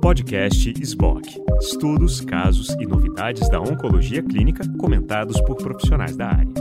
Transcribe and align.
Podcast 0.00 0.72
SBOC. 0.82 1.42
Estudos, 1.60 2.20
casos 2.20 2.68
e 2.70 2.86
novidades 2.86 3.48
da 3.48 3.60
oncologia 3.60 4.22
clínica 4.22 4.62
comentados 4.78 5.40
por 5.42 5.56
profissionais 5.56 6.16
da 6.16 6.28
área. 6.28 6.52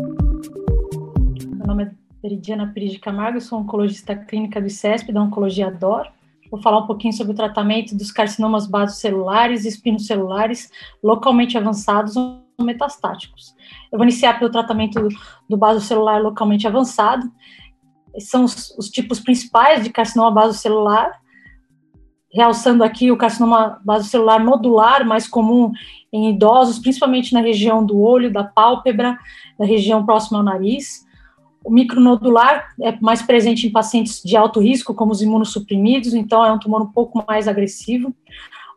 Meu 1.57 1.68
nome 1.68 1.84
é 1.84 1.92
Veridiana 2.21 2.71
Pires 2.73 2.97
Camargo, 2.97 3.42
sou 3.42 3.60
oncologista 3.60 4.15
clínica 4.15 4.60
do 4.60 4.68
ICESP, 4.68 5.12
da 5.12 5.21
Oncologia 5.21 5.71
DOR. 5.71 6.07
Vou 6.52 6.62
falar 6.62 6.79
um 6.79 6.88
pouquinho 6.88 7.13
sobre 7.13 7.34
o 7.34 7.36
tratamento 7.36 7.96
dos 7.96 8.12
carcinomas 8.12 8.67
basocelulares 8.67 9.65
e 9.65 9.69
espinocelulares 9.69 10.69
localmente 11.01 11.58
avançados 11.58 12.15
ou 12.17 12.42
metastáticos. 12.62 13.56
Eu 13.92 13.97
vou 13.97 14.03
iniciar 14.03 14.38
pelo 14.38 14.51
tratamento 14.51 15.08
do 15.49 15.58
basocelular 15.58 16.22
localmente 16.22 16.67
avançado. 16.67 17.31
São 18.20 18.44
os, 18.44 18.72
os 18.77 18.90
tipos 18.90 19.20
principais 19.20 19.84
de 19.84 19.90
carcinoma 19.90 20.31
basocelular, 20.31 21.20
realçando 22.34 22.84
aqui 22.84 23.11
o 23.11 23.17
carcinoma 23.17 23.80
basocelular 23.84 24.44
nodular, 24.44 25.05
mais 25.05 25.27
comum 25.27 25.72
em 26.12 26.30
idosos, 26.30 26.80
principalmente 26.80 27.34
na 27.34 27.41
região 27.41 27.85
do 27.85 27.99
olho, 27.99 28.31
da 28.31 28.44
pálpebra, 28.44 29.17
da 29.58 29.66
região 29.66 30.05
próxima 30.05 30.39
ao 30.39 30.44
nariz. 30.44 31.05
O 31.63 31.72
micronodular 31.72 32.73
é 32.81 32.98
mais 32.99 33.22
presente 33.22 33.67
em 33.67 33.72
pacientes 33.72 34.22
de 34.23 34.36
alto 34.36 34.59
risco, 34.59 34.94
como 34.94 35.12
os 35.12 35.22
imunossuprimidos, 35.22 36.13
então 36.13 36.44
é 36.44 36.52
um 36.52 36.59
tumor 36.59 36.81
um 36.81 36.91
pouco 36.91 37.23
mais 37.27 37.48
agressivo. 37.48 38.16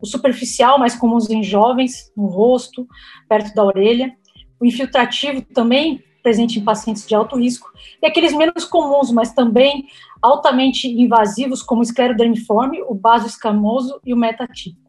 O 0.00 0.06
superficial, 0.06 0.78
mais 0.78 0.94
comum 0.94 1.18
em 1.30 1.42
jovens, 1.42 2.12
no 2.16 2.26
rosto, 2.26 2.86
perto 3.28 3.54
da 3.54 3.64
orelha. 3.64 4.12
O 4.60 4.66
infiltrativo 4.66 5.40
também 5.42 6.02
presente 6.24 6.58
em 6.58 6.64
pacientes 6.64 7.06
de 7.06 7.14
alto 7.14 7.36
risco. 7.36 7.70
E 8.02 8.06
aqueles 8.06 8.32
menos 8.32 8.64
comuns, 8.64 9.12
mas 9.12 9.34
também 9.34 9.86
altamente 10.22 10.88
invasivos, 10.88 11.62
como 11.62 11.82
o 11.82 11.84
esclerodermiforme, 11.84 12.82
o 12.88 12.94
baso 12.94 13.26
escamoso 13.26 14.00
e 14.04 14.14
o 14.14 14.16
metatípico. 14.16 14.82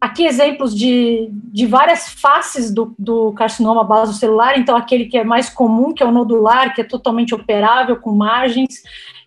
Aqui 0.00 0.24
exemplos 0.24 0.74
de, 0.74 1.28
de 1.30 1.66
várias 1.66 2.08
faces 2.08 2.74
do, 2.74 2.94
do 2.98 3.32
carcinoma 3.34 3.84
basocelular, 3.84 4.58
então 4.58 4.74
aquele 4.74 5.04
que 5.04 5.16
é 5.16 5.22
mais 5.22 5.48
comum, 5.48 5.92
que 5.92 6.02
é 6.02 6.06
o 6.06 6.10
nodular, 6.10 6.74
que 6.74 6.80
é 6.80 6.84
totalmente 6.84 7.34
operável, 7.34 8.00
com 8.00 8.12
margens 8.12 8.82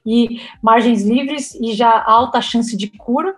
e 0.05 0.41
margens 0.61 1.03
livres 1.03 1.55
e 1.55 1.73
já 1.73 2.03
alta 2.05 2.41
chance 2.41 2.75
de 2.75 2.89
cura. 2.89 3.35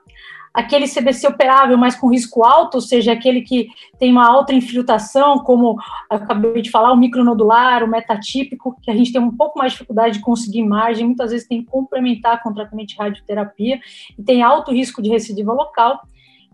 Aquele 0.58 0.88
CBC 0.88 1.28
operável, 1.28 1.78
mas 1.78 1.96
com 1.96 2.10
risco 2.10 2.44
alto, 2.44 2.76
ou 2.76 2.82
seja, 2.82 3.12
aquele 3.12 3.42
que 3.42 3.70
tem 4.00 4.12
uma 4.12 4.28
alta 4.28 4.54
infiltração, 4.54 5.40
como 5.40 5.78
acabei 6.10 6.62
de 6.62 6.72
falar, 6.72 6.92
o 6.92 6.98
micronodular, 6.98 7.84
o 7.84 7.88
metatípico, 7.88 8.76
que 8.82 8.90
a 8.90 8.96
gente 8.96 9.14
tem 9.14 9.22
um 9.22 9.36
pouco 9.36 9.60
mais 9.60 9.72
de 9.72 9.78
dificuldade 9.78 10.18
de 10.18 10.24
conseguir 10.24 10.64
margem, 10.64 11.06
muitas 11.06 11.32
vezes 11.32 11.48
tem 11.48 11.62
que 11.62 11.70
complementar 11.70 12.42
com 12.42 12.54
tratamento 12.54 12.90
de 12.90 12.96
radioterapia 12.96 13.80
e 14.18 14.24
tem 14.24 14.42
alto 14.42 14.72
risco 14.72 15.02
de 15.02 15.10
recidiva 15.10 15.54
local 15.54 16.02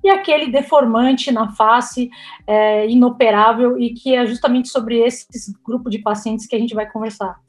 e 0.04 0.10
aquele 0.10 0.52
deformante 0.52 1.32
na 1.32 1.50
face 1.54 2.10
é, 2.46 2.88
inoperável, 2.90 3.80
e 3.80 3.94
que 3.94 4.14
é 4.14 4.26
justamente 4.26 4.68
sobre 4.68 5.00
esse 5.00 5.26
grupo 5.64 5.90
de 5.90 6.00
pacientes 6.00 6.46
que 6.46 6.56
a 6.56 6.60
gente 6.60 6.76
vai 6.76 6.90
conversar. 6.92 7.40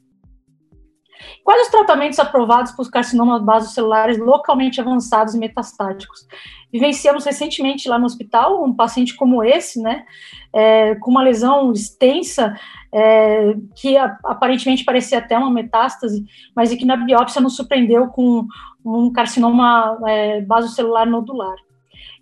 Quais 1.43 1.63
os 1.63 1.67
tratamentos 1.69 2.19
aprovados 2.19 2.71
para 2.71 2.81
os 2.81 2.89
carcinomas 2.89 3.43
basocelulares 3.43 4.17
localmente 4.17 4.81
avançados 4.81 5.35
e 5.35 5.39
metastáticos? 5.39 6.27
Vivenciamos 6.71 7.25
recentemente 7.25 7.87
lá 7.87 7.97
no 7.97 8.05
hospital 8.05 8.63
um 8.63 8.73
paciente 8.73 9.15
como 9.15 9.43
esse, 9.43 9.81
né, 9.81 10.05
é, 10.53 10.95
com 10.95 11.11
uma 11.11 11.23
lesão 11.23 11.71
extensa, 11.71 12.55
é, 12.93 13.55
que 13.75 13.95
a, 13.97 14.17
aparentemente 14.25 14.83
parecia 14.83 15.19
até 15.19 15.37
uma 15.37 15.51
metástase, 15.51 16.25
mas 16.55 16.73
que 16.73 16.85
na 16.85 16.97
biópsia 16.97 17.41
nos 17.41 17.55
surpreendeu 17.55 18.07
com 18.07 18.45
um 18.83 19.11
carcinoma 19.11 19.97
é, 20.07 20.41
basocelular 20.41 21.09
nodular 21.09 21.55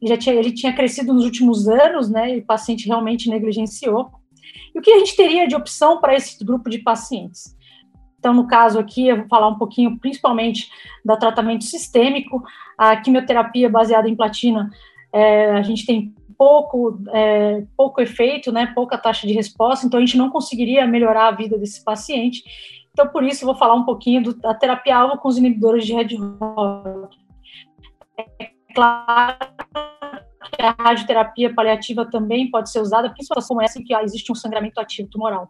já 0.08 0.18
tinha, 0.18 0.36
ele 0.36 0.52
tinha 0.52 0.74
crescido 0.74 1.14
nos 1.14 1.24
últimos 1.24 1.68
anos, 1.68 2.10
né, 2.10 2.36
e 2.36 2.40
o 2.40 2.46
paciente 2.46 2.88
realmente 2.88 3.30
negligenciou. 3.30 4.12
E 4.74 4.80
o 4.80 4.82
que 4.82 4.92
a 4.92 5.00
gente 5.00 5.16
teria 5.16 5.48
de 5.48 5.56
opção 5.56 6.00
para 6.00 6.16
esse 6.16 6.44
grupo 6.44 6.70
de 6.70 6.80
pacientes? 6.80 7.56
Então, 8.24 8.34
no 8.34 8.48
caso 8.48 8.80
aqui, 8.80 9.10
eu 9.10 9.18
vou 9.18 9.28
falar 9.28 9.50
um 9.50 9.58
pouquinho 9.58 10.00
principalmente 10.00 10.72
do 11.04 11.18
tratamento 11.18 11.66
sistêmico. 11.66 12.42
A 12.78 12.96
quimioterapia 12.96 13.68
baseada 13.70 14.08
em 14.08 14.16
platina, 14.16 14.70
é, 15.12 15.52
a 15.52 15.62
gente 15.62 15.86
tem 15.86 16.16
pouco, 16.38 17.02
é, 17.12 17.66
pouco 17.76 18.00
efeito, 18.00 18.50
né, 18.50 18.68
pouca 18.68 18.98
taxa 18.98 19.28
de 19.28 19.34
resposta, 19.34 19.86
então 19.86 19.98
a 19.98 20.00
gente 20.00 20.18
não 20.18 20.30
conseguiria 20.30 20.88
melhorar 20.88 21.28
a 21.28 21.32
vida 21.32 21.58
desse 21.58 21.84
paciente. 21.84 22.42
Então, 22.94 23.10
por 23.10 23.26
isso, 23.26 23.44
eu 23.44 23.48
vou 23.48 23.56
falar 23.56 23.74
um 23.74 23.84
pouquinho 23.84 24.24
do, 24.24 24.34
da 24.34 24.54
terapia-alvo 24.54 25.18
com 25.18 25.28
os 25.28 25.38
inibidores 25.38 25.86
de 25.86 25.94
Red 25.94 26.16
Hot. 26.16 27.18
É 28.18 28.52
claro 28.74 29.38
que 30.56 30.62
a 30.62 30.74
radioterapia 30.80 31.54
paliativa 31.54 32.10
também 32.10 32.50
pode 32.50 32.72
ser 32.72 32.80
usada, 32.80 33.10
principalmente 33.10 33.48
como 33.50 33.62
essa 33.62 33.80
em 33.82 33.84
que 33.84 33.94
existe 33.94 34.32
um 34.32 34.36
sangramento 34.36 34.80
ativo 34.80 35.10
tumoral. 35.10 35.50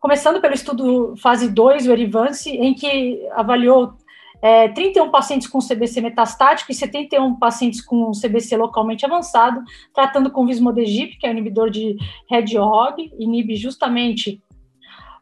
Começando 0.00 0.40
pelo 0.40 0.54
estudo 0.54 1.14
fase 1.18 1.46
2, 1.46 1.86
o 1.86 1.92
Erivance, 1.92 2.50
em 2.50 2.72
que 2.72 3.20
avaliou 3.32 3.92
é, 4.40 4.66
31 4.68 5.10
pacientes 5.10 5.46
com 5.46 5.58
CBC 5.58 6.00
metastático 6.00 6.72
e 6.72 6.74
71 6.74 7.38
pacientes 7.38 7.82
com 7.82 8.10
CBC 8.12 8.56
localmente 8.56 9.04
avançado, 9.04 9.62
tratando 9.92 10.30
com 10.30 10.46
vismodegib, 10.46 11.18
que 11.18 11.26
é 11.26 11.28
o 11.28 11.32
inibidor 11.32 11.68
de 11.68 11.98
RED-OG, 12.30 13.12
inibe 13.18 13.56
justamente 13.56 14.42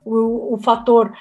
o, 0.05 0.55
o 0.55 0.59
fator 0.59 1.13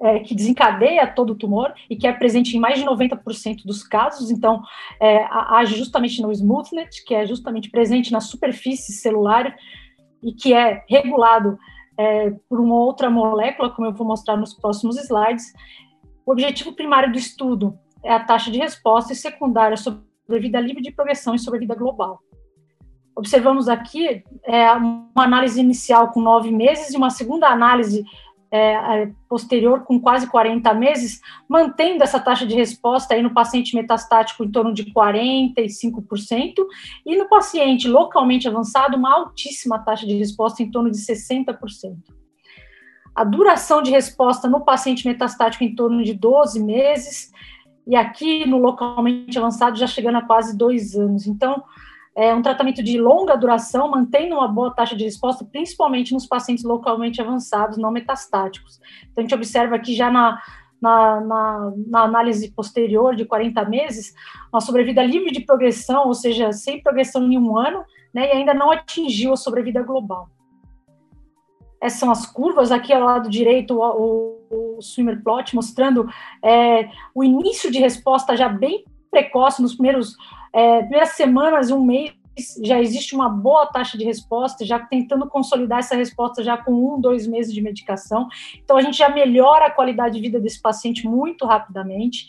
é, 0.00 0.18
que 0.18 0.34
desencadeia 0.34 1.06
todo 1.06 1.30
o 1.30 1.36
tumor 1.36 1.72
e 1.88 1.94
que 1.94 2.08
é 2.08 2.12
presente 2.12 2.56
em 2.56 2.60
mais 2.60 2.80
de 2.80 2.84
90% 2.84 3.64
dos 3.64 3.84
casos, 3.84 4.28
então 4.28 4.60
é, 5.00 5.24
age 5.30 5.76
justamente 5.76 6.20
no 6.20 6.32
smoothnet, 6.32 7.04
que 7.04 7.14
é 7.14 7.24
justamente 7.24 7.70
presente 7.70 8.10
na 8.10 8.20
superfície 8.20 8.92
celular 8.92 9.54
e 10.20 10.32
que 10.32 10.52
é 10.52 10.82
regulado 10.88 11.56
é, 11.98 12.30
por 12.48 12.60
uma 12.60 12.74
outra 12.74 13.08
molécula, 13.10 13.70
como 13.70 13.88
eu 13.88 13.92
vou 13.92 14.06
mostrar 14.06 14.36
nos 14.36 14.54
próximos 14.54 14.96
slides. 14.96 15.52
O 16.26 16.32
objetivo 16.32 16.72
primário 16.72 17.12
do 17.12 17.18
estudo 17.18 17.78
é 18.02 18.12
a 18.12 18.20
taxa 18.20 18.50
de 18.50 18.58
resposta 18.58 19.12
e 19.12 19.16
secundária 19.16 19.76
sobre 19.76 20.02
vida 20.40 20.60
livre 20.60 20.82
de 20.82 20.92
progressão 20.92 21.34
e 21.34 21.38
sobre 21.38 21.60
vida 21.60 21.74
global. 21.74 22.20
Observamos 23.16 23.68
aqui 23.68 24.24
é, 24.42 24.72
uma 24.72 25.06
análise 25.16 25.60
inicial 25.60 26.10
com 26.10 26.20
nove 26.20 26.50
meses 26.50 26.92
e 26.92 26.96
uma 26.96 27.10
segunda 27.10 27.48
análise 27.48 28.04
é, 28.56 29.10
posterior 29.28 29.82
com 29.82 29.98
quase 29.98 30.28
40 30.28 30.72
meses, 30.74 31.20
mantendo 31.48 32.04
essa 32.04 32.20
taxa 32.20 32.46
de 32.46 32.54
resposta 32.54 33.12
aí 33.12 33.20
no 33.20 33.34
paciente 33.34 33.74
metastático 33.74 34.44
em 34.44 34.50
torno 34.50 34.72
de 34.72 34.84
45%, 34.92 36.64
e 37.04 37.16
no 37.16 37.28
paciente 37.28 37.88
localmente 37.88 38.46
avançado, 38.46 38.96
uma 38.96 39.12
altíssima 39.12 39.80
taxa 39.80 40.06
de 40.06 40.14
resposta 40.14 40.62
em 40.62 40.70
torno 40.70 40.88
de 40.88 40.98
60%. 40.98 41.96
A 43.12 43.24
duração 43.24 43.82
de 43.82 43.90
resposta 43.90 44.48
no 44.48 44.64
paciente 44.64 45.04
metastático 45.04 45.64
em 45.64 45.74
torno 45.74 46.04
de 46.04 46.14
12 46.14 46.62
meses, 46.62 47.32
e 47.84 47.96
aqui 47.96 48.46
no 48.46 48.58
localmente 48.58 49.36
avançado 49.36 49.76
já 49.76 49.88
chegando 49.88 50.18
a 50.18 50.22
quase 50.22 50.56
dois 50.56 50.94
anos. 50.94 51.26
Então, 51.26 51.60
é 52.16 52.34
um 52.34 52.42
tratamento 52.42 52.82
de 52.82 52.98
longa 52.98 53.36
duração, 53.36 53.90
mantendo 53.90 54.36
uma 54.36 54.46
boa 54.46 54.72
taxa 54.72 54.94
de 54.94 55.04
resposta, 55.04 55.44
principalmente 55.44 56.12
nos 56.12 56.26
pacientes 56.26 56.64
localmente 56.64 57.20
avançados, 57.20 57.76
não 57.76 57.90
metastáticos. 57.90 58.80
Então, 59.02 59.14
a 59.18 59.20
gente 59.22 59.34
observa 59.34 59.74
aqui 59.74 59.96
já 59.96 60.10
na, 60.10 60.40
na, 60.80 61.20
na, 61.20 61.72
na, 61.88 62.02
análise 62.02 62.52
posterior 62.52 63.16
de 63.16 63.24
40 63.24 63.64
meses, 63.64 64.14
uma 64.52 64.60
sobrevida 64.60 65.02
livre 65.02 65.32
de 65.32 65.40
progressão, 65.40 66.06
ou 66.06 66.14
seja, 66.14 66.52
sem 66.52 66.80
progressão 66.80 67.24
em 67.24 67.36
um 67.36 67.58
ano, 67.58 67.84
né, 68.12 68.28
e 68.28 68.36
ainda 68.36 68.54
não 68.54 68.70
atingiu 68.70 69.32
a 69.32 69.36
sobrevida 69.36 69.82
global. 69.82 70.28
Essas 71.80 71.98
são 71.98 72.10
as 72.12 72.24
curvas, 72.24 72.70
aqui 72.70 72.92
ao 72.92 73.02
lado 73.02 73.28
direito 73.28 73.74
o, 73.74 74.38
o, 74.50 74.76
o 74.78 74.82
swimmer 74.82 75.22
plot, 75.22 75.54
mostrando 75.54 76.08
é, 76.42 76.88
o 77.12 77.24
início 77.24 77.70
de 77.70 77.78
resposta 77.78 78.36
já 78.36 78.48
bem 78.48 78.84
precoce, 79.14 79.62
nos 79.62 79.74
primeiros 79.74 80.16
é, 80.52 80.80
primeiras 80.82 81.10
semanas, 81.10 81.70
um 81.70 81.84
mês, 81.84 82.12
já 82.64 82.80
existe 82.80 83.14
uma 83.14 83.28
boa 83.28 83.66
taxa 83.66 83.96
de 83.96 84.04
resposta, 84.04 84.64
já 84.64 84.78
tentando 84.78 85.28
consolidar 85.28 85.78
essa 85.78 85.94
resposta 85.94 86.42
já 86.42 86.56
com 86.56 86.72
um, 86.72 87.00
dois 87.00 87.26
meses 87.26 87.52
de 87.52 87.60
medicação. 87.60 88.28
Então, 88.62 88.76
a 88.76 88.82
gente 88.82 88.98
já 88.98 89.08
melhora 89.08 89.66
a 89.66 89.70
qualidade 89.70 90.14
de 90.14 90.20
vida 90.20 90.40
desse 90.40 90.60
paciente 90.60 91.06
muito 91.06 91.46
rapidamente. 91.46 92.26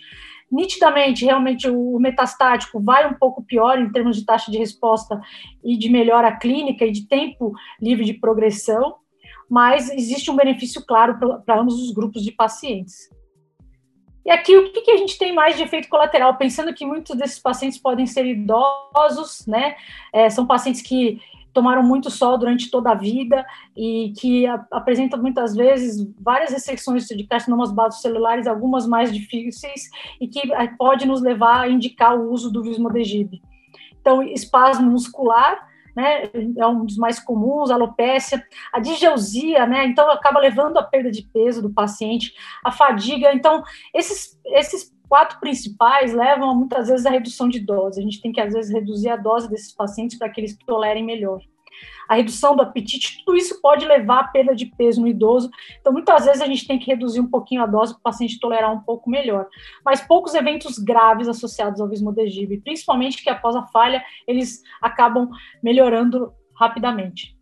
Nitidamente, 0.51 1.25
realmente, 1.25 1.67
o 1.67 1.99
metastático 1.99 2.79
vai 2.79 3.07
um 3.07 3.15
pouco 3.15 3.43
pior 3.43 3.79
em 3.79 3.91
termos 3.91 4.15
de 4.17 4.25
taxa 4.25 4.51
de 4.51 4.59
resposta 4.59 5.19
e 5.63 5.75
de 5.75 5.89
melhora 5.89 6.35
clínica 6.35 6.85
e 6.85 6.91
de 6.91 7.07
tempo 7.07 7.51
livre 7.81 8.05
de 8.05 8.13
progressão, 8.13 8.95
mas 9.49 9.89
existe 9.89 10.29
um 10.29 10.35
benefício 10.35 10.83
claro 10.85 11.17
para 11.45 11.59
ambos 11.59 11.79
os 11.79 11.91
grupos 11.91 12.23
de 12.23 12.31
pacientes. 12.31 13.09
E 14.25 14.31
aqui, 14.31 14.57
o 14.57 14.71
que, 14.71 14.81
que, 14.81 14.91
a 14.91 14.97
gente 14.97 15.19
tem 15.19 15.33
mais 15.33 15.55
de 15.55 15.61
efeito 15.61 15.87
colateral? 15.87 16.35
Pensando 16.35 16.73
que 16.73 16.83
muitos 16.83 17.15
desses 17.15 17.37
pacientes 17.37 17.77
podem 17.77 18.07
ser 18.07 18.25
idosos, 18.25 19.45
né? 19.45 19.75
É, 20.11 20.29
são 20.31 20.47
pacientes 20.47 20.81
que 20.81 21.21
tomaram 21.53 21.81
muito 21.81 22.11
sol 22.11 22.37
durante 22.37 22.69
toda 22.69 22.91
a 22.91 22.95
vida 22.95 23.45
e 23.77 24.11
que 24.17 24.45
apresentam 24.69 25.21
muitas 25.21 25.55
vezes 25.55 26.05
várias 26.19 26.51
restrições 26.51 27.07
de 27.07 27.23
carcinomas 27.23 27.71
celulares, 28.01 28.45
algumas 28.45 28.85
mais 28.85 29.13
difíceis, 29.13 29.89
e 30.19 30.27
que 30.27 30.51
eh, 30.51 30.67
pode 30.77 31.07
nos 31.07 31.21
levar 31.21 31.61
a 31.61 31.69
indicar 31.69 32.19
o 32.19 32.29
uso 32.29 32.51
do 32.51 32.61
vismodegib. 32.61 33.41
Então, 34.01 34.21
espasmo 34.21 34.91
muscular, 34.91 35.65
né, 35.95 36.29
é 36.57 36.67
um 36.67 36.85
dos 36.85 36.97
mais 36.97 37.19
comuns, 37.19 37.71
alopécia, 37.71 38.45
a 38.71 38.79
digeusia, 38.79 39.65
né, 39.65 39.85
então 39.85 40.09
acaba 40.11 40.39
levando 40.39 40.77
a 40.77 40.83
perda 40.83 41.09
de 41.09 41.23
peso 41.23 41.61
do 41.61 41.73
paciente, 41.73 42.33
a 42.63 42.71
fadiga, 42.71 43.33
então 43.33 43.63
esses, 43.93 44.39
esses 44.45 44.93
quatro 45.07 45.39
principais 45.39 46.13
levam 46.13 46.55
muitas 46.55 46.87
vezes 46.87 47.05
à 47.05 47.09
redução 47.09 47.47
de 47.47 47.59
dose, 47.59 47.99
a 47.99 48.03
gente 48.03 48.21
tem 48.21 48.31
que 48.31 48.41
às 48.41 48.53
vezes 48.53 48.73
reduzir 48.73 49.09
a 49.09 49.15
dose 49.15 49.49
desses 49.49 49.73
pacientes 49.73 50.17
para 50.17 50.29
que 50.29 50.41
eles 50.41 50.57
tolerem 50.65 51.03
melhor 51.03 51.39
a 52.07 52.15
redução 52.15 52.55
do 52.55 52.61
apetite, 52.61 53.23
tudo 53.25 53.37
isso 53.37 53.59
pode 53.61 53.85
levar 53.85 54.19
à 54.19 54.23
perda 54.27 54.55
de 54.55 54.65
peso 54.65 55.01
no 55.01 55.07
idoso. 55.07 55.49
Então, 55.79 55.91
muitas 55.91 56.25
vezes 56.25 56.41
a 56.41 56.45
gente 56.45 56.67
tem 56.67 56.77
que 56.77 56.85
reduzir 56.85 57.19
um 57.19 57.29
pouquinho 57.29 57.63
a 57.63 57.65
dose 57.65 57.93
para 57.93 57.99
o 57.99 58.03
paciente 58.03 58.39
tolerar 58.39 58.71
um 58.71 58.81
pouco 58.81 59.09
melhor. 59.09 59.47
Mas 59.83 60.01
poucos 60.01 60.33
eventos 60.33 60.77
graves 60.77 61.27
associados 61.27 61.81
ao 61.81 61.89
vismodegib, 61.89 62.61
principalmente 62.61 63.23
que 63.23 63.29
após 63.29 63.55
a 63.55 63.65
falha, 63.67 64.03
eles 64.27 64.61
acabam 64.81 65.29
melhorando 65.63 66.31
rapidamente. 66.55 67.35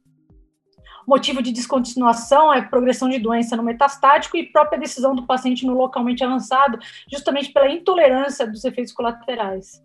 O 1.06 1.12
motivo 1.12 1.42
de 1.42 1.52
descontinuação 1.52 2.54
é 2.54 2.62
progressão 2.62 3.10
de 3.10 3.20
doença 3.20 3.58
no 3.58 3.64
metastático 3.64 4.38
e 4.38 4.52
própria 4.52 4.80
decisão 4.80 5.14
do 5.14 5.28
paciente 5.28 5.66
no 5.66 5.74
localmente 5.74 6.24
avançado, 6.24 6.80
justamente 7.12 7.52
pela 7.52 7.70
intolerância 7.70 8.48
dos 8.48 8.64
efeitos 8.64 8.94
colaterais. 8.94 9.84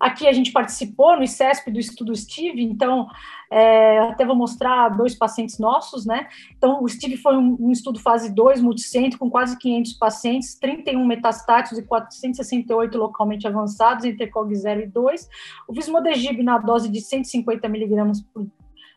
Aqui 0.00 0.26
a 0.26 0.32
gente 0.32 0.50
participou 0.50 1.14
no 1.14 1.22
ICESP 1.22 1.70
do 1.70 1.78
estudo 1.78 2.16
Steve, 2.16 2.62
então 2.62 3.06
é, 3.50 3.98
até 3.98 4.24
vou 4.24 4.34
mostrar 4.34 4.88
dois 4.88 5.14
pacientes 5.14 5.58
nossos, 5.58 6.06
né? 6.06 6.26
Então, 6.56 6.82
o 6.82 6.88
Steve 6.88 7.18
foi 7.18 7.36
um, 7.36 7.54
um 7.60 7.70
estudo 7.70 7.98
fase 7.98 8.34
2, 8.34 8.62
multicentro, 8.62 9.18
com 9.18 9.28
quase 9.28 9.58
500 9.58 9.92
pacientes, 9.94 10.54
31 10.58 11.04
metastáticos 11.04 11.78
e 11.78 11.82
468 11.82 12.96
localmente 12.96 13.46
avançados, 13.46 14.06
entre 14.06 14.28
COG 14.28 14.54
0 14.54 14.80
e 14.80 14.86
2. 14.86 15.28
O 15.68 15.74
Vismodegib 15.74 16.42
na 16.42 16.56
dose 16.56 16.88
de 16.88 17.00
150 17.02 17.68
miligramas 17.68 18.22
por, 18.22 18.46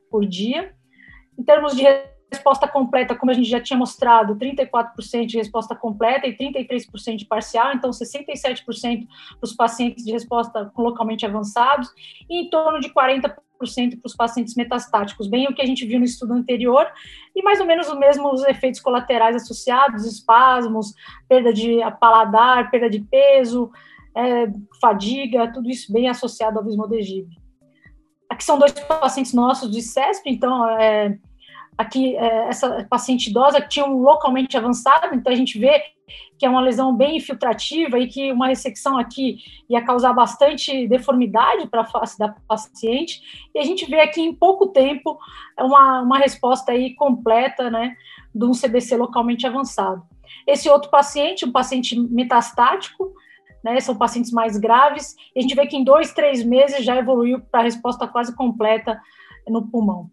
por 0.10 0.26
dia. 0.26 0.74
Em 1.38 1.44
termos 1.44 1.76
de 1.76 1.84
resposta 2.34 2.68
completa, 2.68 3.16
como 3.16 3.32
a 3.32 3.34
gente 3.34 3.50
já 3.50 3.62
tinha 3.62 3.78
mostrado, 3.78 4.36
34% 4.36 5.26
de 5.26 5.38
resposta 5.38 5.76
completa 5.76 6.28
e 6.28 6.36
33% 6.36 7.16
de 7.16 7.26
parcial, 7.26 7.74
então 7.74 7.92
67% 7.92 8.66
para 8.66 9.08
os 9.42 9.56
pacientes 9.56 10.04
de 10.04 10.12
resposta 10.12 10.72
localmente 10.78 11.26
avançados 11.26 11.90
e 12.30 12.42
em 12.42 12.50
torno 12.50 12.80
de 12.80 12.90
40% 12.90 13.34
para 13.64 14.08
os 14.08 14.16
pacientes 14.16 14.56
metastáticos, 14.56 15.28
bem 15.28 15.48
o 15.48 15.54
que 15.54 15.62
a 15.62 15.66
gente 15.66 15.86
viu 15.86 16.00
no 16.00 16.06
estudo 16.06 16.34
anterior, 16.34 16.86
e 17.36 17.42
mais 17.42 17.60
ou 17.60 17.66
menos 17.66 17.88
os 17.88 17.98
mesmos 17.98 18.44
efeitos 18.44 18.82
colaterais 18.82 19.36
associados, 19.36 20.06
espasmos, 20.06 20.94
perda 21.30 21.54
de 21.54 21.80
paladar, 22.00 22.70
perda 22.70 22.90
de 22.90 23.00
peso, 23.00 23.72
é, 24.16 24.48
fadiga, 24.82 25.52
tudo 25.52 25.70
isso 25.70 25.92
bem 25.94 26.10
associado 26.10 26.60
ao 26.60 26.66
vismodegib. 26.66 27.28
Aqui 28.30 28.44
são 28.44 28.58
dois 28.58 28.72
pacientes 28.72 29.34
nossos 29.34 29.72
de 29.72 29.82
CESP, 29.82 30.30
então 30.30 30.68
é, 30.78 31.18
aqui 31.78 32.16
é, 32.16 32.48
essa 32.48 32.86
paciente 32.90 33.30
idosa 33.30 33.62
tinha 33.62 33.86
um 33.86 34.02
localmente 34.02 34.58
avançado, 34.58 35.14
então 35.14 35.32
a 35.32 35.36
gente 35.36 35.58
vê 35.58 35.82
que 36.38 36.46
é 36.46 36.50
uma 36.50 36.62
lesão 36.62 36.96
bem 36.96 37.18
infiltrativa 37.18 37.98
e 37.98 38.08
que 38.08 38.32
uma 38.32 38.48
ressecção 38.48 38.98
aqui 38.98 39.38
ia 39.70 39.84
causar 39.84 40.14
bastante 40.14 40.88
deformidade 40.88 41.68
para 41.68 41.82
a 41.82 41.86
face 41.86 42.18
da 42.18 42.36
paciente, 42.48 43.22
e 43.54 43.60
a 43.60 43.64
gente 43.64 43.86
vê 43.86 44.02
aqui 44.02 44.22
em 44.22 44.34
pouco 44.34 44.68
tempo 44.68 45.18
uma, 45.60 46.02
uma 46.02 46.18
resposta 46.18 46.72
aí 46.72 46.94
completa, 46.96 47.70
né, 47.70 47.96
de 48.34 48.46
um 48.46 48.52
CBC 48.52 48.98
localmente 48.98 49.48
avançado. 49.48 50.04
Esse 50.48 50.70
outro 50.70 50.90
paciente, 50.90 51.46
um 51.46 51.52
paciente 51.52 51.98
metastático, 51.98 53.14
né, 53.64 53.80
são 53.80 53.96
pacientes 53.96 54.32
mais 54.32 54.58
graves, 54.58 55.16
e 55.34 55.40
a 55.40 55.42
gente 55.42 55.56
vê 55.56 55.66
que 55.66 55.78
em 55.78 55.84
dois, 55.84 56.14
três 56.14 56.44
meses 56.44 56.84
já 56.84 56.98
evoluiu 56.98 57.40
para 57.40 57.62
a 57.62 57.64
resposta 57.64 58.08
quase 58.08 58.36
completa 58.36 59.00
no 59.48 59.66
pulmão. 59.70 60.10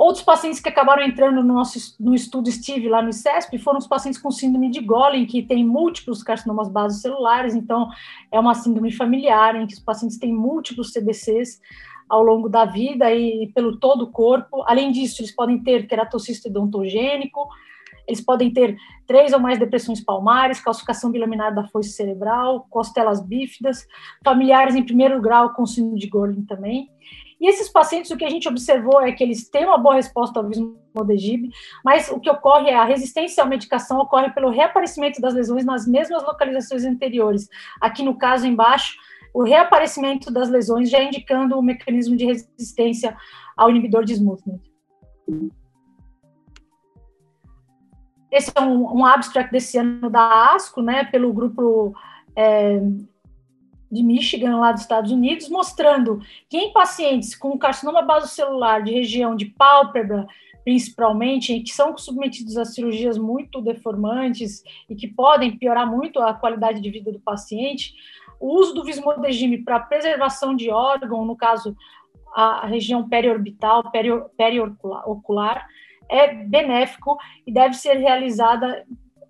Outros 0.00 0.24
pacientes 0.24 0.60
que 0.60 0.68
acabaram 0.70 1.02
entrando 1.02 1.42
no 1.42 1.52
nosso 1.52 1.94
no 2.00 2.14
estudo 2.14 2.50
Steve 2.50 2.88
lá 2.88 3.02
no 3.02 3.10
ICESP 3.10 3.58
foram 3.58 3.78
os 3.78 3.86
pacientes 3.86 4.18
com 4.18 4.30
síndrome 4.30 4.70
de 4.70 4.80
Golem, 4.80 5.26
que 5.26 5.42
tem 5.42 5.62
múltiplos 5.62 6.22
carcinomas 6.22 6.70
basocelulares, 6.70 7.54
então 7.54 7.86
é 8.32 8.40
uma 8.40 8.54
síndrome 8.54 8.90
familiar 8.90 9.56
em 9.56 9.66
que 9.66 9.74
os 9.74 9.80
pacientes 9.80 10.16
têm 10.16 10.32
múltiplos 10.32 10.90
CBCs 10.90 11.60
ao 12.08 12.22
longo 12.22 12.48
da 12.48 12.64
vida 12.64 13.12
e 13.12 13.52
pelo 13.54 13.78
todo 13.78 14.04
o 14.04 14.10
corpo. 14.10 14.64
Além 14.66 14.90
disso, 14.90 15.20
eles 15.20 15.36
podem 15.36 15.62
ter 15.62 15.86
queratocisto 15.86 16.48
odontogênico, 16.48 17.46
eles 18.08 18.22
podem 18.22 18.50
ter 18.50 18.78
três 19.06 19.34
ou 19.34 19.38
mais 19.38 19.58
depressões 19.58 20.02
palmares, 20.02 20.62
calcificação 20.62 21.10
bilaminar 21.10 21.54
da 21.54 21.64
foice 21.64 21.90
cerebral, 21.90 22.66
costelas 22.70 23.20
bífidas, 23.20 23.86
familiares 24.24 24.74
em 24.74 24.82
primeiro 24.82 25.20
grau 25.20 25.52
com 25.52 25.66
síndrome 25.66 26.00
de 26.00 26.08
Golem 26.08 26.42
também. 26.42 26.88
E 27.40 27.48
esses 27.48 27.70
pacientes, 27.70 28.10
o 28.10 28.16
que 28.16 28.24
a 28.24 28.28
gente 28.28 28.46
observou 28.46 29.00
é 29.00 29.12
que 29.12 29.24
eles 29.24 29.48
têm 29.48 29.64
uma 29.64 29.78
boa 29.78 29.94
resposta 29.94 30.38
ao 30.38 30.46
vismodegib, 30.46 31.48
mas 31.82 32.10
o 32.10 32.20
que 32.20 32.28
ocorre 32.28 32.68
é 32.68 32.76
a 32.76 32.84
resistência 32.84 33.42
à 33.42 33.46
medicação 33.46 33.98
ocorre 33.98 34.30
pelo 34.30 34.50
reaparecimento 34.50 35.22
das 35.22 35.32
lesões 35.32 35.64
nas 35.64 35.86
mesmas 35.86 36.22
localizações 36.22 36.84
anteriores. 36.84 37.48
Aqui 37.80 38.02
no 38.02 38.18
caso 38.18 38.46
embaixo, 38.46 38.98
o 39.32 39.42
reaparecimento 39.42 40.30
das 40.30 40.50
lesões 40.50 40.90
já 40.90 41.02
indicando 41.02 41.58
o 41.58 41.62
mecanismo 41.62 42.14
de 42.14 42.26
resistência 42.26 43.16
ao 43.56 43.70
inibidor 43.70 44.04
de 44.04 44.12
smoothment. 44.12 44.60
Esse 48.30 48.52
é 48.54 48.60
um, 48.60 48.98
um 48.98 49.06
abstract 49.06 49.50
desse 49.50 49.78
ano 49.78 50.10
da 50.10 50.54
ASCO, 50.54 50.82
né, 50.82 51.04
pelo 51.04 51.32
grupo 51.32 51.94
é, 52.36 52.80
de 53.90 54.02
Michigan, 54.02 54.56
lá 54.58 54.72
dos 54.72 54.82
Estados 54.82 55.10
Unidos, 55.10 55.48
mostrando 55.48 56.20
que 56.48 56.56
em 56.56 56.72
pacientes 56.72 57.34
com 57.34 57.58
carcinoma 57.58 58.02
basocelular 58.02 58.82
de 58.82 58.92
região 58.92 59.34
de 59.34 59.46
pálpebra, 59.46 60.26
principalmente, 60.64 61.60
que 61.60 61.70
são 61.70 61.96
submetidos 61.96 62.56
a 62.56 62.64
cirurgias 62.64 63.18
muito 63.18 63.60
deformantes 63.60 64.62
e 64.88 64.94
que 64.94 65.08
podem 65.08 65.56
piorar 65.56 65.90
muito 65.90 66.20
a 66.20 66.34
qualidade 66.34 66.80
de 66.80 66.90
vida 66.90 67.10
do 67.10 67.18
paciente, 67.18 67.94
o 68.38 68.54
uso 68.54 68.74
do 68.74 68.84
vismodegime 68.84 69.58
para 69.58 69.80
preservação 69.80 70.54
de 70.54 70.70
órgão, 70.70 71.24
no 71.24 71.36
caso, 71.36 71.76
a 72.34 72.66
região 72.66 73.08
periorbital, 73.08 73.90
periocular, 74.36 75.66
é 76.08 76.34
benéfico 76.34 77.18
e 77.46 77.52
deve 77.52 77.74
ser 77.74 77.94
realizada 77.94 78.84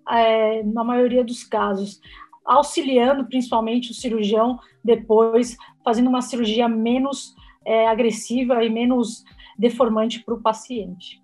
é, 0.09 0.63
na 0.63 0.83
maioria 0.83 1.23
dos 1.23 1.43
casos 1.43 1.99
auxiliando 2.45 3.25
principalmente 3.25 3.91
o 3.91 3.93
cirurgião 3.93 4.59
depois, 4.83 5.55
fazendo 5.83 6.09
uma 6.09 6.21
cirurgia 6.21 6.67
menos 6.67 7.35
é, 7.65 7.87
agressiva 7.87 8.63
e 8.63 8.69
menos 8.69 9.23
deformante 9.57 10.23
para 10.23 10.33
o 10.33 10.41
paciente. 10.41 11.21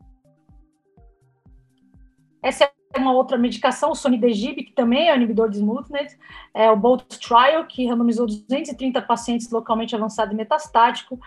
Essa 2.42 2.66
é 2.66 3.00
uma 3.00 3.14
outra 3.14 3.38
medicação, 3.38 3.92
o 3.92 3.96
sonidegib, 3.96 4.64
que 4.64 4.74
também 4.74 5.10
é 5.10 5.14
um 5.14 5.18
inibidor 5.18 5.50
de 5.50 5.58
Smoothnet, 5.58 6.18
é 6.54 6.70
o 6.72 6.78
BOLT 6.78 7.20
Trial, 7.20 7.66
que 7.66 7.88
randomizou 7.88 8.26
230 8.26 9.02
pacientes 9.02 9.50
localmente 9.52 9.96
avançado 9.96 10.34
e 10.34 10.36
metastático. 10.36 11.20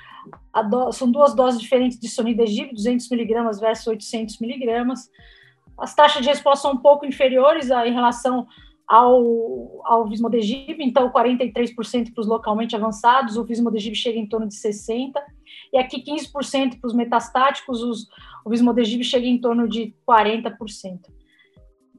Do, 0.71 0.93
são 0.93 1.11
duas 1.11 1.35
doses 1.35 1.61
diferentes 1.61 1.99
de 1.99 2.09
sonidegib, 2.09 2.73
200 2.73 3.09
miligramas 3.11 3.61
versus 3.61 3.87
800 3.87 4.39
miligramas. 4.39 5.11
As 5.79 5.95
taxas 5.95 6.23
de 6.23 6.29
resposta 6.29 6.63
são 6.63 6.73
um 6.73 6.83
pouco 6.83 7.07
inferiores 7.07 7.71
a, 7.71 7.87
em 7.87 7.93
relação 7.93 8.47
ao, 8.91 9.81
ao 9.85 10.09
Vismodegib, 10.09 10.81
então 10.81 11.13
43% 11.13 12.13
para 12.13 12.21
os 12.21 12.27
localmente 12.27 12.75
avançados, 12.75 13.37
o 13.37 13.45
Vismodegib 13.45 13.95
chega 13.95 14.19
em 14.19 14.27
torno 14.27 14.49
de 14.49 14.57
60%, 14.57 15.13
e 15.73 15.79
aqui 15.79 16.03
15% 16.03 16.81
para 16.81 16.89
os 16.89 16.93
metastáticos, 16.93 17.85
os, 17.85 18.09
o 18.45 18.51
Vismodegib 18.51 19.05
chega 19.05 19.29
em 19.29 19.41
torno 19.41 19.69
de 19.69 19.95
40%. 20.05 20.99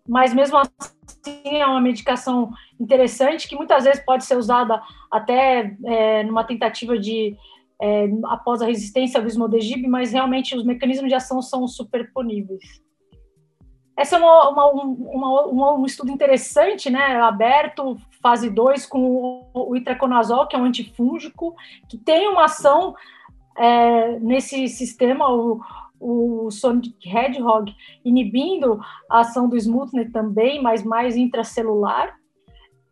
Mas 0.05 0.33
mesmo 0.33 0.57
assim 0.57 1.55
é 1.57 1.65
uma 1.65 1.79
medicação 1.79 2.51
interessante 2.77 3.47
que 3.47 3.55
muitas 3.55 3.85
vezes 3.85 4.03
pode 4.03 4.25
ser 4.25 4.35
usada 4.35 4.81
até 5.09 5.77
é, 5.85 6.23
numa 6.23 6.43
tentativa 6.43 6.99
de 6.99 7.37
é, 7.81 8.09
após 8.25 8.61
a 8.61 8.65
resistência 8.65 9.17
ao 9.17 9.23
Vismodegib, 9.23 9.87
mas 9.87 10.11
realmente 10.11 10.57
os 10.57 10.65
mecanismos 10.65 11.07
de 11.07 11.15
ação 11.15 11.41
são 11.41 11.65
superponíveis. 11.69 12.81
Essa 13.95 14.15
é 14.15 14.19
uma, 14.19 14.49
uma, 14.49 15.45
uma, 15.45 15.73
um 15.73 15.85
estudo 15.85 16.11
interessante, 16.11 16.89
né, 16.89 17.19
aberto, 17.21 17.97
fase 18.21 18.49
2, 18.49 18.85
com 18.85 19.49
o 19.53 19.75
itraconazol, 19.75 20.47
que 20.47 20.55
é 20.55 20.59
um 20.59 20.65
antifúngico, 20.65 21.55
que 21.89 21.97
tem 21.97 22.27
uma 22.27 22.45
ação 22.45 22.95
é, 23.57 24.17
nesse 24.19 24.67
sistema, 24.69 25.29
o, 25.29 25.61
o 25.99 26.49
Sonic 26.49 26.95
Hedgehog, 27.05 27.75
inibindo 28.03 28.79
a 29.09 29.19
ação 29.19 29.47
do 29.47 29.57
Smutner 29.57 30.11
também, 30.11 30.61
mas 30.61 30.83
mais 30.83 31.15
intracelular. 31.15 32.15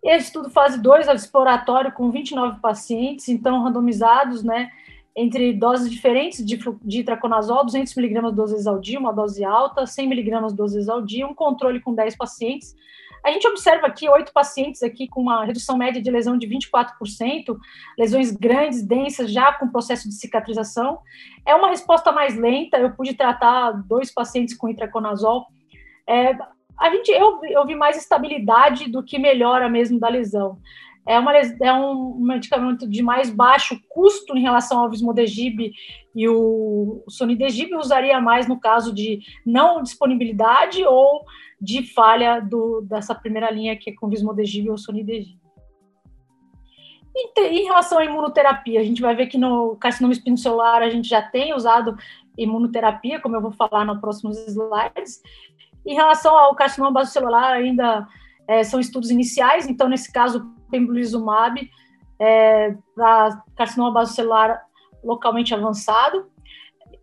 Esse 0.03 0.27
estudo 0.27 0.49
fase 0.49 0.81
2 0.81 1.07
é 1.07 1.15
exploratório 1.15 1.91
com 1.91 2.11
29 2.11 2.59
pacientes, 2.61 3.27
então 3.29 3.63
randomizados, 3.63 4.43
né, 4.43 4.69
entre 5.15 5.53
doses 5.53 5.89
diferentes 5.89 6.45
de, 6.45 6.57
de 6.83 6.99
itraconazol, 6.99 7.65
200 7.65 7.95
miligramas 7.95 8.33
duas 8.33 8.51
vezes 8.51 8.67
ao 8.67 8.79
dia, 8.79 8.99
uma 8.99 9.11
dose 9.11 9.43
alta, 9.43 9.85
100 9.85 10.07
miligramas 10.07 10.53
duas 10.53 10.73
vezes 10.73 10.89
ao 10.89 11.01
dia, 11.01 11.27
um 11.27 11.33
controle 11.33 11.79
com 11.79 11.93
10 11.93 12.15
pacientes. 12.15 12.75
A 13.23 13.31
gente 13.31 13.47
observa 13.47 13.87
aqui 13.87 14.07
oito 14.09 14.31
pacientes 14.31 14.81
aqui 14.81 15.07
com 15.07 15.21
uma 15.21 15.43
redução 15.43 15.77
média 15.77 16.01
de 16.01 16.09
lesão 16.09 16.37
de 16.37 16.47
24%, 16.47 17.57
lesões 17.97 18.31
grandes, 18.31 18.81
densas, 18.81 19.31
já 19.31 19.51
com 19.51 19.67
processo 19.67 20.07
de 20.07 20.15
cicatrização. 20.15 20.99
É 21.45 21.53
uma 21.53 21.69
resposta 21.69 22.11
mais 22.11 22.37
lenta, 22.37 22.77
eu 22.77 22.91
pude 22.91 23.13
tratar 23.13 23.71
dois 23.71 24.13
pacientes 24.13 24.55
com 24.55 24.69
itraconazol. 24.69 25.47
É, 26.07 26.33
a 26.79 26.89
gente, 26.91 27.11
eu, 27.11 27.41
eu 27.43 27.65
vi 27.65 27.75
mais 27.75 27.97
estabilidade 27.97 28.89
do 28.89 29.03
que 29.03 29.19
melhora 29.19 29.67
mesmo 29.67 29.99
da 29.99 30.07
lesão. 30.07 30.57
É, 31.09 31.17
uma, 31.17 31.35
é 31.35 31.73
um 31.73 32.19
medicamento 32.19 32.87
de 32.87 33.01
mais 33.01 33.31
baixo 33.31 33.81
custo 33.89 34.37
em 34.37 34.43
relação 34.43 34.79
ao 34.79 34.91
Vismodegib 34.91 35.73
e 36.15 36.29
o, 36.29 37.03
Sonidegib 37.09 37.75
usaria 37.75 38.21
mais 38.21 38.47
no 38.47 38.59
caso 38.59 38.93
de 38.93 39.19
não 39.43 39.81
disponibilidade 39.81 40.85
ou 40.85 41.25
de 41.59 41.81
falha 41.81 42.39
do, 42.39 42.81
dessa 42.81 43.15
primeira 43.15 43.49
linha 43.49 43.75
que 43.75 43.89
é 43.89 43.95
com 43.95 44.07
Vismodegib 44.07 44.69
ou 44.69 44.77
Sonidegib. 44.77 45.39
Em 47.39 47.63
relação 47.63 47.97
à 47.97 48.05
imunoterapia, 48.05 48.79
a 48.79 48.83
gente 48.83 49.01
vai 49.01 49.15
ver 49.15 49.25
que 49.25 49.37
no 49.37 49.75
carcinoma 49.77 50.13
espinocelular 50.13 50.83
a 50.83 50.91
gente 50.91 51.09
já 51.09 51.23
tem 51.23 51.55
usado 51.55 51.97
imunoterapia, 52.37 53.19
como 53.19 53.35
eu 53.35 53.41
vou 53.41 53.51
falar 53.51 53.83
nos 53.83 53.99
próximos 53.99 54.37
slides. 54.47 55.23
Em 55.83 55.95
relação 55.95 56.37
ao 56.37 56.53
carcinoma 56.53 56.91
basocelular, 56.91 57.53
ainda 57.53 58.07
é, 58.47 58.63
são 58.63 58.79
estudos 58.79 59.09
iniciais, 59.09 59.67
então, 59.67 59.89
nesse 59.89 60.13
caso, 60.13 60.58
pembrolizumab 60.69 61.69
é, 62.19 62.75
para 62.95 63.43
carcinoma 63.55 63.91
basocelular 63.91 64.61
localmente 65.03 65.53
avançado, 65.53 66.29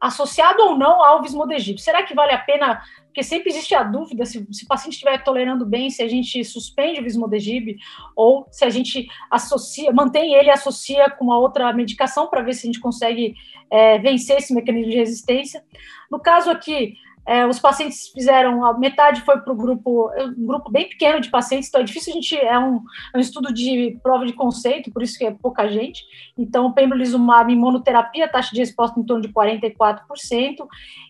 associado 0.00 0.62
ou 0.62 0.76
não 0.76 1.02
ao 1.02 1.23
vismodegib. 1.23 1.78
Será 1.78 2.02
que 2.02 2.14
vale 2.14 2.32
a 2.32 2.38
pena? 2.38 2.82
Porque 3.06 3.23
sempre 3.23 3.49
existe 3.49 3.75
a 3.75 3.82
dúvida 3.82 4.26
se, 4.26 4.46
se 4.52 4.64
o 4.64 4.68
paciente 4.68 4.92
estiver 4.94 5.25
tolerando 5.25 5.64
bem, 5.64 5.88
se 5.88 6.02
a 6.02 6.08
gente 6.08 6.44
suspende 6.44 7.00
o 7.00 7.02
vismodegib 7.02 7.78
ou 8.14 8.46
se 8.50 8.64
a 8.64 8.68
gente 8.68 9.08
associa, 9.30 9.90
mantém 9.90 10.35
ele 10.35 10.50
associa 10.50 11.08
com 11.08 11.25
uma 11.25 11.38
outra 11.38 11.73
medicação 11.73 12.26
para 12.28 12.42
ver 12.42 12.52
se 12.52 12.66
a 12.66 12.68
gente 12.68 12.80
consegue 12.80 13.35
é, 13.70 13.99
vencer 13.99 14.37
esse 14.37 14.54
mecanismo 14.54 14.90
de 14.90 14.99
resistência. 14.99 15.64
No 16.11 16.20
caso 16.20 16.50
aqui, 16.50 16.94
é, 17.26 17.45
os 17.45 17.59
pacientes 17.59 18.09
fizeram, 18.09 18.78
metade 18.78 19.21
foi 19.23 19.40
para 19.40 19.52
o 19.52 19.56
grupo, 19.56 20.12
um 20.38 20.47
grupo 20.47 20.71
bem 20.71 20.88
pequeno 20.88 21.21
de 21.21 21.28
pacientes, 21.28 21.68
então 21.68 21.80
é 21.80 21.85
difícil 21.85 22.12
a 22.12 22.14
gente, 22.14 22.37
é 22.37 22.56
um, 22.56 22.80
é 23.12 23.18
um 23.18 23.21
estudo 23.21 23.52
de 23.52 23.99
prova 24.00 24.25
de 24.25 24.33
conceito, 24.33 24.92
por 24.92 25.02
isso 25.02 25.18
que 25.18 25.26
é 25.26 25.33
pouca 25.33 25.68
gente. 25.68 26.04
Então, 26.38 26.73
pembrolizumab 26.73 27.52
em 27.52 27.56
monoterapia, 27.56 28.28
taxa 28.28 28.54
de 28.54 28.61
resposta 28.61 29.00
em 29.00 29.02
torno 29.02 29.23
de 29.23 29.33
44%, 29.33 30.00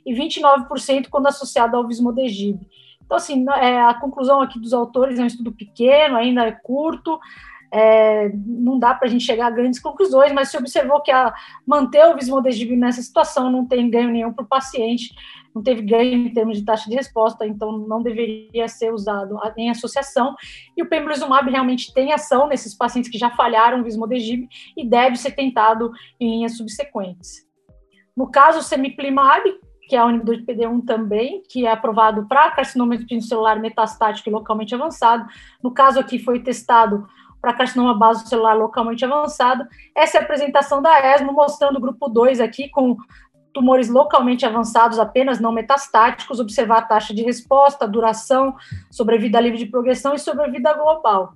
e 0.07 0.15
29% 0.15 1.09
quando 1.11 1.27
associado 1.27 1.77
ao 1.77 1.87
vismodegib. 1.87 2.59
Então, 3.05 3.19
assim, 3.19 3.45
é, 3.51 3.83
a 3.83 3.93
conclusão 3.95 4.41
aqui 4.41 4.59
dos 4.59 4.73
autores 4.73 5.19
é 5.19 5.23
um 5.23 5.27
estudo 5.27 5.53
pequeno, 5.53 6.17
ainda 6.17 6.47
é 6.47 6.51
curto, 6.51 7.21
é, 7.71 8.31
não 8.35 8.79
dá 8.79 8.95
para 8.95 9.07
a 9.07 9.11
gente 9.11 9.25
chegar 9.25 9.49
a 9.49 9.51
grandes 9.51 9.79
conclusões, 9.81 10.33
mas 10.33 10.49
se 10.49 10.57
observou 10.57 11.01
que 11.03 11.11
a 11.11 11.35
manter 11.67 12.07
o 12.07 12.15
vismodegib 12.15 12.75
nessa 12.75 13.03
situação 13.03 13.51
não 13.51 13.67
tem 13.67 13.91
ganho 13.91 14.11
nenhum 14.11 14.33
para 14.33 14.45
o 14.45 14.49
paciente, 14.49 15.15
não 15.57 15.63
teve 15.63 15.81
ganho 15.81 16.27
em 16.27 16.33
termos 16.35 16.59
de 16.59 16.65
taxa 16.67 16.91
de 16.91 16.95
resposta, 16.95 17.47
então 17.47 17.79
não 17.79 18.03
deveria 18.03 18.69
ser 18.69 18.93
usado 18.93 19.39
em 19.57 19.71
associação. 19.71 20.35
E 20.77 20.83
o 20.83 20.89
pembrolizumab 20.89 21.51
realmente 21.51 21.95
tem 21.95 22.13
ação 22.13 22.47
nesses 22.47 22.77
pacientes 22.77 23.11
que 23.11 23.17
já 23.17 23.31
falharam 23.31 23.81
o 23.81 23.83
vismodegib 23.83 24.47
e 24.77 24.87
deve 24.87 25.17
ser 25.17 25.31
tentado 25.31 25.91
em 26.21 26.31
linhas 26.31 26.59
subsequentes. 26.59 27.47
No 28.15 28.31
caso, 28.31 28.59
o 28.59 28.63
semiplimab, 28.63 29.45
que 29.89 29.97
é 29.97 30.05
o 30.05 30.11
inibidor 30.11 30.37
de 30.37 30.45
PD1 30.45 30.85
também, 30.85 31.43
que 31.49 31.65
é 31.65 31.71
aprovado 31.71 32.27
para 32.29 32.51
carcinoma 32.51 32.95
celular 33.23 33.59
metastático 33.59 34.29
e 34.29 34.33
localmente 34.33 34.75
avançado. 34.75 35.27
No 35.63 35.73
caso 35.73 35.99
aqui 35.99 36.19
foi 36.19 36.41
testado 36.41 37.07
para 37.41 37.55
carcinoma 37.55 37.95
basocelular 37.95 38.59
localmente 38.59 39.05
avançado. 39.05 39.65
Essa 39.95 40.19
é 40.19 40.21
a 40.21 40.25
apresentação 40.25 40.83
da 40.83 41.15
ESMO, 41.15 41.33
mostrando 41.33 41.77
o 41.77 41.81
grupo 41.81 42.09
2 42.09 42.41
aqui 42.41 42.69
com 42.69 42.97
tumores 43.57 43.89
localmente 43.89 44.45
avançados 44.45 44.99
apenas, 44.99 45.41
não 45.41 45.51
metastáticos, 45.51 46.39
observar 46.39 46.81
a 46.81 46.83
taxa 46.83 47.15
de 47.15 47.23
resposta, 47.23 47.89
duração, 47.89 48.55
sobrevida 48.91 49.41
livre 49.41 49.57
de 49.57 49.65
progressão 49.65 50.13
e 50.13 50.19
sobrevida 50.19 50.75
global. 50.75 51.33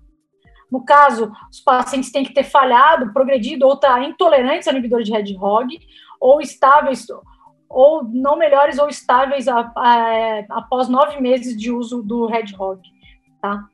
No 0.70 0.84
caso, 0.84 1.32
os 1.50 1.60
pacientes 1.60 2.12
têm 2.12 2.22
que 2.22 2.34
ter 2.34 2.44
falhado, 2.44 3.10
progredido 3.14 3.66
ou 3.66 3.72
estar 3.72 3.94
tá 3.94 4.04
intolerantes 4.04 4.68
ao 4.68 4.74
inibidor 4.74 5.02
de 5.02 5.10
Red 5.10 5.34
Hog, 5.34 5.78
ou 6.20 6.42
estáveis, 6.42 7.06
ou 7.70 8.04
não 8.04 8.36
melhores 8.36 8.78
ou 8.78 8.86
estáveis 8.86 9.48
a, 9.48 9.72
a, 9.74 10.44
após 10.50 10.90
nove 10.90 11.18
meses 11.22 11.56
de 11.56 11.72
uso 11.72 12.02
do 12.02 12.26
Red 12.26 12.54
Hog. 12.58 12.82
Tá? 13.40 13.64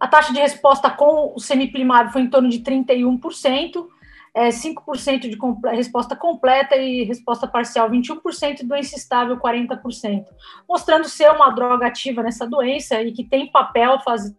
A 0.00 0.08
taxa 0.08 0.32
de 0.32 0.40
resposta 0.40 0.90
com 0.90 1.32
o 1.36 1.38
semiplimab 1.38 2.12
foi 2.12 2.22
em 2.22 2.30
torno 2.30 2.48
de 2.48 2.58
31%, 2.58 3.86
é, 4.34 4.48
5% 4.48 5.20
de 5.20 5.38
resposta 5.76 6.14
completa 6.14 6.76
e 6.76 7.04
resposta 7.04 7.48
parcial 7.48 7.90
21%, 7.90 8.64
doença 8.64 8.96
estável 8.96 9.36
40%, 9.36 10.24
mostrando 10.68 11.08
ser 11.08 11.30
uma 11.30 11.50
droga 11.50 11.86
ativa 11.86 12.22
nessa 12.22 12.46
doença 12.46 13.02
e 13.02 13.12
que 13.12 13.24
tem 13.24 13.50
papel 13.50 13.98
faz, 14.00 14.34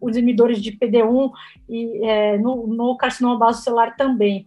os 0.00 0.16
inibidores 0.16 0.62
de 0.62 0.72
PD1 0.72 1.30
e 1.68 2.04
é, 2.04 2.38
no, 2.38 2.66
no 2.66 2.96
carcinoma 2.96 3.38
basocelular 3.38 3.96
também. 3.96 4.46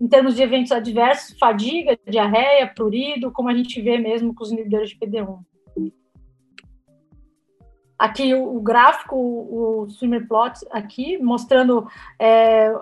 Em 0.00 0.06
termos 0.06 0.36
de 0.36 0.42
eventos 0.42 0.70
adversos, 0.72 1.36
fadiga, 1.38 1.98
diarreia, 2.08 2.72
prurido, 2.72 3.32
como 3.32 3.48
a 3.48 3.54
gente 3.54 3.80
vê 3.80 3.98
mesmo 3.98 4.34
com 4.34 4.44
os 4.44 4.52
inibidores 4.52 4.90
de 4.90 4.98
PD1. 4.98 5.40
Aqui 7.98 8.32
o, 8.32 8.56
o 8.56 8.60
gráfico, 8.60 9.16
o, 9.16 9.82
o 9.82 9.90
swimmer 9.90 10.26
plot 10.28 10.60
aqui, 10.70 11.18
mostrando 11.18 11.88
é, 12.16 12.72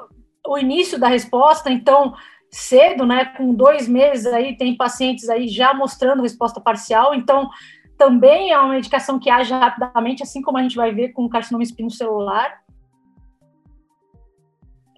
o 0.47 0.59
início 0.59 0.99
da 0.99 1.09
resposta, 1.09 1.71
então 1.71 2.15
cedo, 2.51 3.05
né, 3.05 3.25
com 3.25 3.55
dois 3.55 3.89
meses 3.89 4.27
aí 4.27 4.57
tem 4.57 4.77
pacientes 4.77 5.29
aí 5.29 5.49
já 5.49 5.75
mostrando 5.75 6.23
resposta 6.23 6.61
parcial, 6.61 7.15
então 7.15 7.51
também 7.99 8.53
é 8.53 8.59
uma 8.59 8.75
medicação 8.75 9.19
que 9.19 9.31
age 9.31 9.53
rapidamente, 9.53 10.23
assim 10.23 10.43
como 10.43 10.59
a 10.59 10.63
gente 10.63 10.77
vai 10.77 10.93
ver 10.93 11.13
com 11.13 11.25
o 11.25 11.29
carcinoma 11.29 11.63
espinocelular. 11.63 12.63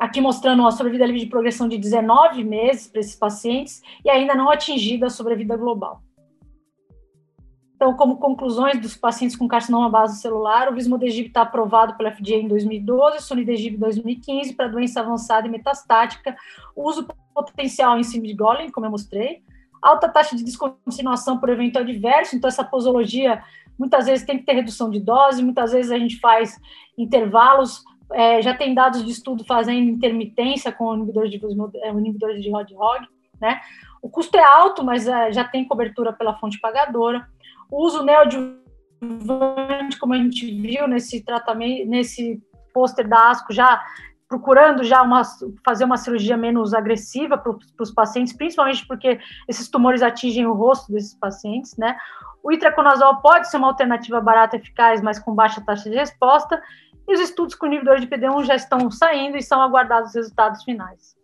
Aqui 0.00 0.20
mostrando 0.20 0.66
a 0.66 0.70
sobrevida 0.70 1.06
livre 1.06 1.20
de 1.20 1.26
progressão 1.26 1.68
de 1.68 1.78
19 1.78 2.44
meses 2.44 2.86
para 2.86 3.00
esses 3.00 3.16
pacientes 3.16 3.82
e 4.04 4.10
ainda 4.10 4.34
não 4.34 4.50
atingida 4.50 5.06
a 5.06 5.10
sobrevida 5.10 5.56
global. 5.56 6.02
Então, 7.78 7.94
como 7.94 8.16
conclusões 8.16 8.80
dos 8.80 8.96
pacientes 8.96 9.36
com 9.36 9.46
carcinoma 9.46 9.88
base 9.88 10.20
celular, 10.20 10.68
o 10.68 10.74
Vismodegib 10.74 11.28
está 11.28 11.42
aprovado 11.42 11.96
pela 11.96 12.10
FDA 12.10 12.34
em 12.34 12.48
2012, 12.48 13.22
Sonidegib 13.22 13.76
em 13.76 13.78
2015 13.78 14.54
para 14.54 14.66
doença 14.66 14.98
avançada 14.98 15.46
e 15.46 15.50
metastática, 15.50 16.36
uso 16.74 17.06
potencial 17.32 17.96
em 17.96 18.02
cima 18.02 18.26
de 18.26 18.34
Golem, 18.34 18.68
como 18.68 18.84
eu 18.84 18.90
mostrei, 18.90 19.44
alta 19.80 20.08
taxa 20.08 20.34
de 20.34 20.42
descontinuação 20.42 21.38
por 21.38 21.50
evento 21.50 21.78
adverso, 21.78 22.34
então 22.34 22.48
essa 22.48 22.64
posologia 22.64 23.44
muitas 23.78 24.06
vezes 24.06 24.26
tem 24.26 24.38
que 24.38 24.44
ter 24.44 24.54
redução 24.54 24.90
de 24.90 24.98
dose, 24.98 25.40
muitas 25.40 25.70
vezes 25.70 25.92
a 25.92 25.98
gente 26.00 26.18
faz 26.18 26.60
intervalos, 26.98 27.84
é, 28.12 28.42
já 28.42 28.54
tem 28.54 28.74
dados 28.74 29.04
de 29.04 29.12
estudo 29.12 29.44
fazendo 29.44 29.88
intermitência 29.88 30.72
com 30.72 30.86
o 30.86 30.94
inibidor 30.96 31.28
de, 31.28 31.40
é, 31.84 31.92
o 31.92 32.00
inibidor 32.00 32.34
de 32.34 32.50
Rod-Hog, 32.50 33.06
né? 33.40 33.60
O 34.02 34.08
custo 34.08 34.36
é 34.36 34.42
alto, 34.42 34.84
mas 34.84 35.06
é, 35.06 35.32
já 35.32 35.44
tem 35.44 35.64
cobertura 35.64 36.12
pela 36.12 36.36
fonte 36.38 36.60
pagadora. 36.60 37.28
O 37.70 37.84
uso 37.84 38.02
neoadjuvante, 38.02 39.98
como 39.98 40.14
a 40.14 40.16
gente 40.16 40.46
viu 40.60 40.86
nesse 40.88 41.24
tratamento, 41.24 41.88
nesse 41.88 42.42
pôster 42.72 43.08
da 43.08 43.30
ASCO, 43.30 43.52
já 43.52 43.82
procurando 44.28 44.84
já 44.84 45.00
uma, 45.02 45.22
fazer 45.64 45.84
uma 45.84 45.96
cirurgia 45.96 46.36
menos 46.36 46.74
agressiva 46.74 47.38
para 47.38 47.56
os 47.80 47.90
pacientes, 47.90 48.34
principalmente 48.34 48.86
porque 48.86 49.18
esses 49.48 49.68
tumores 49.70 50.02
atingem 50.02 50.46
o 50.46 50.52
rosto 50.52 50.92
desses 50.92 51.14
pacientes, 51.14 51.76
né? 51.78 51.96
O 52.42 52.52
itraconazol 52.52 53.16
pode 53.22 53.50
ser 53.50 53.56
uma 53.56 53.68
alternativa 53.68 54.20
barata, 54.20 54.56
eficaz, 54.56 55.00
mas 55.00 55.18
com 55.18 55.34
baixa 55.34 55.62
taxa 55.62 55.88
de 55.88 55.96
resposta, 55.96 56.62
e 57.08 57.14
os 57.14 57.20
estudos 57.20 57.54
com 57.54 57.66
inibidor 57.66 57.98
de 58.00 58.06
PD1 58.06 58.44
já 58.44 58.54
estão 58.54 58.90
saindo 58.90 59.38
e 59.38 59.42
são 59.42 59.62
aguardados 59.62 60.10
os 60.10 60.14
resultados 60.14 60.62
finais. 60.62 61.16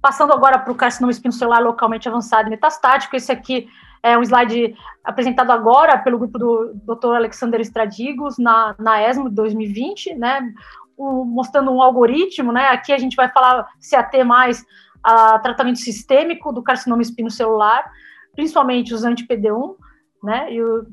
Passando 0.00 0.32
agora 0.32 0.56
para 0.56 0.72
o 0.72 0.76
carcinoma 0.76 1.10
espinocelular 1.10 1.60
localmente 1.60 2.08
avançado 2.08 2.46
e 2.46 2.50
metastático, 2.50 3.16
esse 3.16 3.32
aqui 3.32 3.68
é 4.02 4.16
um 4.16 4.22
slide 4.22 4.74
apresentado 5.04 5.50
agora 5.50 5.98
pelo 5.98 6.18
grupo 6.18 6.38
do 6.38 6.74
Dr. 6.74 7.14
Alexander 7.14 7.60
Stradigos 7.60 8.38
na, 8.38 8.74
na 8.78 9.02
ESMO 9.08 9.30
2020, 9.30 10.14
né, 10.14 10.52
o, 10.96 11.24
mostrando 11.24 11.70
um 11.70 11.82
algoritmo, 11.82 12.52
né, 12.52 12.68
aqui 12.68 12.92
a 12.92 12.98
gente 12.98 13.16
vai 13.16 13.28
falar 13.30 13.66
se 13.78 13.96
ater 13.96 14.24
mais 14.24 14.64
a 15.02 15.38
tratamento 15.38 15.78
sistêmico 15.78 16.52
do 16.52 16.62
carcinoma 16.62 17.02
espinocelular, 17.02 17.90
principalmente 18.34 18.92
os 18.92 19.04
anti-PD1, 19.04 19.76
né, 20.22 20.52
e, 20.52 20.62
o, 20.62 20.86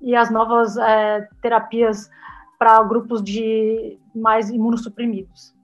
e 0.00 0.16
as 0.16 0.30
novas 0.30 0.76
é, 0.76 1.28
terapias 1.42 2.08
para 2.58 2.82
grupos 2.82 3.22
de 3.22 3.98
mais 4.14 4.50
imunossuprimidos. 4.50 5.54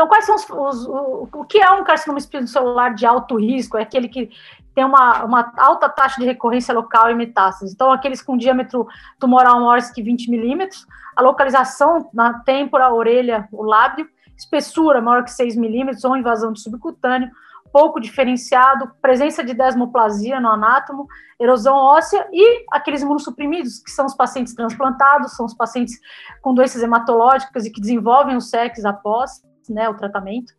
Então, 0.00 0.08
quais 0.08 0.24
são 0.24 0.34
os, 0.34 0.48
os 0.48 0.86
o, 0.86 1.28
o 1.30 1.44
que 1.44 1.60
é 1.60 1.70
um 1.72 1.84
carcinoma 1.84 2.18
espinocelular 2.18 2.94
de 2.94 3.04
alto 3.04 3.36
risco? 3.36 3.76
É 3.76 3.82
aquele 3.82 4.08
que 4.08 4.30
tem 4.74 4.82
uma, 4.82 5.24
uma 5.24 5.52
alta 5.58 5.90
taxa 5.90 6.18
de 6.18 6.26
recorrência 6.26 6.72
local 6.72 7.10
e 7.10 7.14
metástase. 7.14 7.74
Então, 7.74 7.92
aqueles 7.92 8.22
com 8.22 8.34
diâmetro 8.34 8.88
tumoral 9.18 9.60
maior 9.60 9.78
que 9.92 10.02
20 10.02 10.30
milímetros, 10.30 10.86
a 11.14 11.20
localização 11.20 12.08
na 12.14 12.38
têmpora, 12.38 12.90
orelha, 12.90 13.46
o 13.52 13.62
lábio, 13.62 14.08
espessura 14.38 15.02
maior 15.02 15.22
que 15.22 15.32
6 15.32 15.54
milímetros 15.56 16.02
ou 16.02 16.16
invasão 16.16 16.50
de 16.50 16.62
subcutâneo, 16.62 17.30
pouco 17.70 18.00
diferenciado, 18.00 18.90
presença 19.02 19.44
de 19.44 19.52
desmoplasia 19.52 20.40
no 20.40 20.48
anátomo, 20.48 21.06
erosão 21.38 21.76
óssea 21.76 22.26
e 22.32 22.64
aqueles 22.72 23.02
imunossuprimidos, 23.02 23.80
que 23.80 23.90
são 23.90 24.06
os 24.06 24.14
pacientes 24.14 24.54
transplantados, 24.54 25.36
são 25.36 25.44
os 25.44 25.52
pacientes 25.52 26.00
com 26.40 26.54
doenças 26.54 26.82
hematológicas 26.82 27.66
e 27.66 27.70
que 27.70 27.82
desenvolvem 27.82 28.34
o 28.34 28.40
sexo 28.40 28.88
após 28.88 29.42
né, 29.72 29.88
o 29.88 29.94
tratamento. 29.94 30.52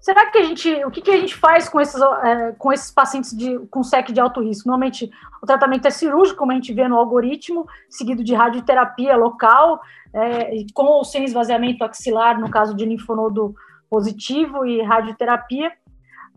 Será 0.00 0.30
que 0.30 0.38
a 0.38 0.44
gente, 0.44 0.84
o 0.84 0.90
que, 0.90 1.02
que 1.02 1.10
a 1.10 1.18
gente 1.18 1.34
faz 1.34 1.68
com 1.68 1.78
esses, 1.78 2.00
é, 2.00 2.52
com 2.52 2.72
esses 2.72 2.90
pacientes 2.90 3.36
de, 3.36 3.58
com 3.66 3.82
SEC 3.82 4.12
de 4.12 4.20
alto 4.20 4.40
risco? 4.40 4.66
Normalmente 4.66 5.10
o 5.42 5.46
tratamento 5.46 5.86
é 5.86 5.90
cirúrgico, 5.90 6.38
como 6.38 6.52
a 6.52 6.54
gente 6.54 6.72
vê 6.72 6.88
no 6.88 6.96
algoritmo, 6.96 7.66
seguido 7.88 8.24
de 8.24 8.34
radioterapia 8.34 9.14
local, 9.14 9.78
é, 10.14 10.64
com 10.72 10.84
ou 10.84 11.04
sem 11.04 11.24
esvaziamento 11.24 11.84
axilar, 11.84 12.40
no 12.40 12.50
caso 12.50 12.74
de 12.74 12.86
linfonodo 12.86 13.54
positivo, 13.90 14.64
e 14.64 14.80
radioterapia 14.82 15.70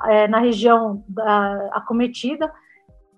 é, 0.07 0.27
na 0.27 0.39
região 0.39 1.01
da, 1.07 1.69
acometida. 1.71 2.51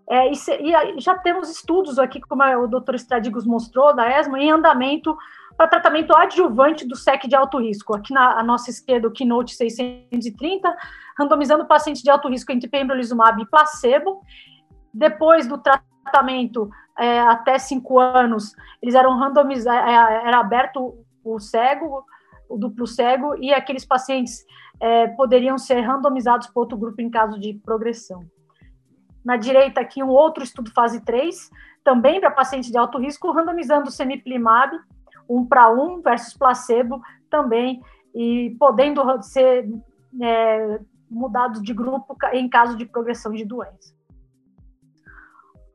É, 0.08 0.32
e, 0.32 0.34
e, 0.34 1.00
já 1.02 1.18
temos 1.18 1.50
estudos 1.50 1.98
aqui, 1.98 2.22
como 2.22 2.44
o 2.44 2.68
doutor 2.68 2.94
Estradigos 2.94 3.48
mostrou, 3.48 3.96
da 3.96 4.20
ESMA, 4.20 4.40
em 4.40 4.52
andamento 4.52 5.18
para 5.58 5.68
tratamento 5.68 6.16
adjuvante 6.16 6.88
do 6.88 6.96
SEC 6.96 7.28
de 7.28 7.36
alto 7.36 7.60
risco. 7.60 7.96
Aqui 7.96 8.14
na 8.14 8.44
nossa 8.44 8.70
esquerda, 8.70 9.08
o 9.08 9.12
Keynote 9.12 9.56
630, 9.56 10.76
randomizando 11.18 11.66
pacientes 11.66 12.02
de 12.02 12.10
alto 12.10 12.28
risco 12.28 12.52
entre 12.52 12.70
pembrolizumab 12.70 13.42
e 13.42 13.46
placebo. 13.46 14.22
Depois 14.94 15.48
do 15.48 15.58
tratamento, 15.58 16.70
é, 16.98 17.20
até 17.20 17.58
cinco 17.58 18.00
anos, 18.00 18.54
eles 18.82 18.96
eram 18.96 19.18
randomizados, 19.18 19.90
é, 19.90 20.28
era 20.28 20.40
aberto 20.40 20.98
o 21.24 21.40
cego, 21.40 22.06
o 22.50 22.58
duplo 22.58 22.86
cego, 22.86 23.36
e 23.42 23.54
aqueles 23.54 23.86
pacientes 23.86 24.46
é, 24.80 25.08
poderiam 25.08 25.58
ser 25.58 25.82
randomizados 25.82 26.48
para 26.48 26.60
outro 26.60 26.78
grupo 26.78 27.02
em 27.02 27.10
caso 27.10 27.40
de 27.40 27.54
progressão. 27.54 28.24
Na 29.24 29.38
direita, 29.38 29.82
aqui, 29.82 30.04
um 30.04 30.10
outro 30.10 30.44
estudo 30.44 30.72
fase 30.72 31.04
3, 31.04 31.50
também 31.84 32.20
para 32.20 32.30
pacientes 32.30 32.70
de 32.70 32.78
alto 32.78 33.00
risco, 33.00 33.32
randomizando 33.32 33.90
semiplimab 33.90 34.78
um 35.30 35.46
para 35.46 35.72
um 35.72 36.02
versus 36.02 36.34
placebo 36.34 37.02
também, 37.30 37.82
e 38.14 38.56
podendo 38.60 39.22
ser 39.22 39.68
é, 40.22 40.80
mudados 41.10 41.62
de 41.62 41.74
grupo 41.74 42.16
em 42.32 42.50
caso 42.50 42.78
de 42.78 42.86
progressão 42.86 43.34
de 43.34 43.44
doença. 43.44 43.94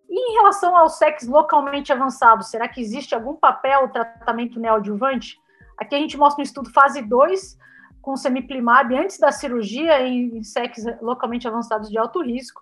E 0.09 0.33
em 0.33 0.35
relação 0.35 0.77
ao 0.77 0.89
sexo 0.89 1.31
localmente 1.31 1.93
avançado, 1.93 2.43
será 2.43 2.67
que 2.67 2.81
existe 2.81 3.15
algum 3.15 3.37
papel 3.37 3.89
tratamento 3.89 4.59
neoadjuvante? 4.59 5.39
Aqui 5.79 5.95
a 5.95 5.99
gente 5.99 6.17
mostra 6.17 6.41
um 6.41 6.45
estudo 6.45 6.71
fase 6.73 7.01
2 7.01 7.59
com 8.03 8.17
semiplimab 8.17 8.93
antes 8.97 9.19
da 9.19 9.31
cirurgia 9.31 10.01
em 10.03 10.43
sexos 10.43 10.85
localmente 11.01 11.47
avançados 11.47 11.89
de 11.89 11.99
alto 11.99 12.23
risco. 12.23 12.61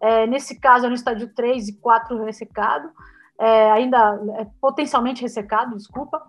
É, 0.00 0.26
nesse 0.26 0.58
caso, 0.58 0.86
é 0.86 0.88
no 0.88 0.94
estádio 0.94 1.32
3 1.34 1.68
e 1.68 1.80
4 1.80 2.24
ressecado 2.24 2.90
é, 3.38 3.70
ainda 3.72 4.20
é, 4.38 4.46
potencialmente 4.60 5.22
ressecado, 5.22 5.76
desculpa. 5.76 6.22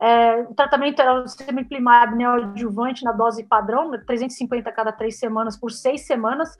É, 0.00 0.42
o 0.42 0.54
tratamento 0.54 1.00
era 1.00 1.22
o 1.22 1.28
semiplimab 1.28 2.16
neoadjuvante 2.16 3.04
na 3.04 3.12
dose 3.12 3.44
padrão, 3.44 3.90
350 3.90 4.68
a 4.68 4.72
cada 4.72 4.92
três 4.92 5.18
semanas 5.18 5.56
por 5.56 5.70
seis 5.70 6.06
semanas, 6.06 6.56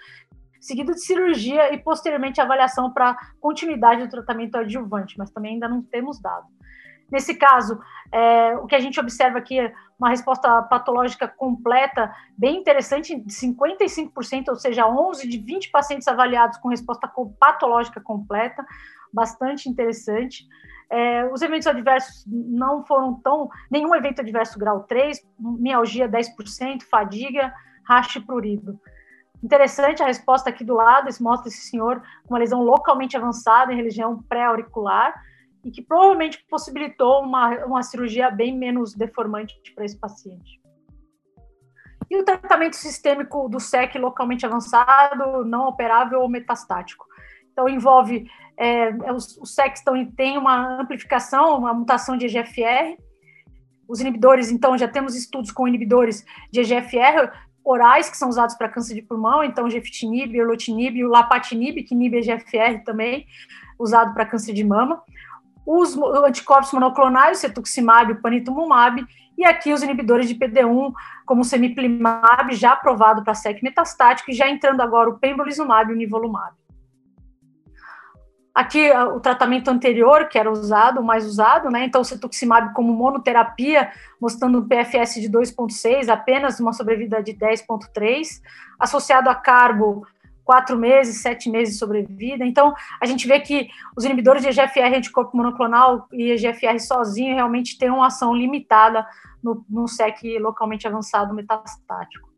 seguido 0.61 0.93
de 0.93 1.05
cirurgia 1.05 1.75
e 1.75 1.79
posteriormente 1.79 2.41
avaliação 2.41 2.91
para 2.93 3.17
continuidade 3.41 4.03
do 4.03 4.11
tratamento 4.11 4.57
adjuvante, 4.57 5.17
mas 5.19 5.31
também 5.31 5.55
ainda 5.55 5.69
não 5.69 5.83
temos 5.83 6.21
dado. 6.21 6.47
Nesse 7.11 7.35
caso, 7.35 7.79
é, 8.11 8.57
o 8.57 8.67
que 8.67 8.75
a 8.75 8.81
gente 8.81 8.99
observa 8.99 9.39
aqui 9.39 9.61
é 9.61 9.73
uma 9.99 10.09
resposta 10.09 10.63
patológica 10.63 11.29
completa, 11.29 12.13
bem 12.37 12.59
interessante, 12.59 13.15
de 13.15 13.33
55%, 13.33 14.49
ou 14.49 14.57
seja, 14.57 14.87
11 14.87 15.29
de 15.29 15.39
20 15.39 15.71
pacientes 15.71 16.09
avaliados 16.09 16.59
com 16.59 16.69
resposta 16.69 17.11
patológica 17.39 18.01
completa, 18.01 18.65
bastante 19.15 19.69
interessante. 19.69 20.47
É, 20.91 21.25
os 21.33 21.41
eventos 21.41 21.67
adversos 21.67 22.25
não 22.27 22.85
foram 22.85 23.15
tão. 23.21 23.49
Nenhum 23.71 23.95
evento 23.95 24.21
adverso 24.21 24.59
grau 24.59 24.83
3, 24.83 25.25
mialgia 25.39 26.09
10%, 26.09 26.83
fadiga, 26.83 27.53
rache 27.85 28.21
prurido. 28.21 28.79
Interessante 29.43 30.03
a 30.03 30.07
resposta 30.07 30.51
aqui 30.51 30.65
do 30.65 30.75
lado, 30.75 31.09
esse 31.09 31.23
mostra 31.23 31.49
esse 31.49 31.69
senhor 31.69 32.03
com 32.27 32.35
uma 32.35 32.39
lesão 32.39 32.63
localmente 32.63 33.17
avançada 33.17 33.73
em 33.73 33.83
região 33.83 34.23
pré-auricular 34.23 35.15
e 35.63 35.71
que 35.71 35.83
provavelmente 35.83 36.45
possibilitou 36.49 37.23
uma, 37.23 37.65
uma 37.65 37.83
cirurgia 37.83 38.31
bem 38.31 38.57
menos 38.57 38.95
deformante 38.95 39.55
para 39.75 39.85
esse 39.85 39.99
paciente. 39.99 40.61
E 42.11 42.17
o 42.17 42.25
tratamento 42.25 42.77
sistêmico 42.77 43.49
do 43.49 43.59
SEC 43.59 43.97
localmente 43.97 44.45
avançado, 44.45 45.45
não 45.45 45.69
operável 45.69 46.21
ou 46.21 46.29
metastático. 46.29 47.07
Então, 47.55 47.69
envolve 47.69 48.29
é, 48.57 48.89
é 48.89 49.13
os, 49.13 49.39
os 49.39 49.55
Sexton 49.55 50.05
tem 50.17 50.37
uma 50.37 50.81
amplificação, 50.81 51.59
uma 51.59 51.73
mutação 51.73 52.17
de 52.19 52.27
EGFR. 52.27 53.01
Os 53.89 54.01
inibidores, 54.01 54.51
então, 54.51 54.77
já 54.77 54.89
temos 54.89 55.15
estudos 55.15 55.51
com 55.51 55.67
inibidores 55.67 56.25
de 56.51 56.61
EGFR 56.61 57.31
orais 57.65 58.11
que 58.11 58.17
são 58.17 58.29
usados 58.29 58.55
para 58.55 58.69
câncer 58.69 58.95
de 58.95 59.03
pulmão, 59.03 59.43
então 59.43 59.71
gefitinib, 59.71 60.37
erlotinib, 60.37 61.03
o 61.03 61.09
lapatinib, 61.09 61.83
que 61.83 61.95
inibe 61.95 62.19
EGFR 62.19 62.85
também, 62.85 63.27
usado 63.79 64.13
para 64.13 64.27
câncer 64.27 64.53
de 64.53 64.63
mama. 64.63 65.03
Os 65.67 65.97
anticorpos 65.97 66.73
monoclonais, 66.73 67.39
cetuximab, 67.39 68.21
panitumumab, 68.21 69.03
e 69.37 69.45
aqui 69.45 69.73
os 69.73 69.83
inibidores 69.83 70.29
de 70.29 70.35
PD1, 70.35 70.93
como 71.25 71.41
o 71.41 71.45
semiplimab, 71.45 72.55
já 72.55 72.73
aprovado 72.73 73.25
para 73.25 73.35
SEC 73.35 73.63
metastático, 73.63 74.31
e 74.31 74.35
já 74.35 74.49
entrando 74.49 74.83
agora 74.83 75.09
o 75.09 75.19
pembrolizumab 75.19 75.91
e 75.91 75.95
o 75.95 75.97
nivolumab. 75.97 76.55
Aqui, 78.55 78.89
o 78.89 79.19
tratamento 79.19 79.69
anterior, 79.69 80.29
que 80.29 80.39
era 80.39 80.49
usado, 80.49 81.03
mais 81.03 81.27
usado, 81.27 81.71
né? 81.71 81.85
Então, 81.85 82.05
cetuximab 82.05 82.73
como 82.73 82.93
monoterapia, 82.93 83.91
mostrando 84.21 84.59
um 84.61 84.69
PFS 84.69 85.21
de 85.21 85.29
2,6, 85.29 86.09
apenas 86.09 86.61
uma 86.61 86.73
sobrevida 86.73 87.21
de 87.21 87.33
10,3, 87.33 88.41
associado 88.79 89.29
a 89.29 89.35
carbo, 89.35 90.07
quatro 90.45 90.79
meses, 90.79 91.21
sete 91.21 91.51
meses 91.51 91.75
de 91.75 91.81
sobrevida. 91.81 92.45
Então, 92.45 92.73
a 93.01 93.07
gente 93.07 93.27
vê 93.27 93.41
que 93.41 93.69
os 93.97 94.05
inibidores 94.05 94.43
de 94.43 94.49
EGFR 94.49 94.95
anticorpo 94.95 95.37
monoclonal 95.37 96.07
e 96.13 96.31
EGFR 96.31 96.79
sozinho 96.79 97.35
realmente 97.35 97.77
têm 97.77 97.91
uma 97.91 98.07
ação 98.07 98.33
limitada 98.33 99.05
no, 99.43 99.65
no 99.69 99.89
SEC 99.89 100.39
localmente 100.39 100.87
avançado 100.87 101.35
metastático. 101.35 102.29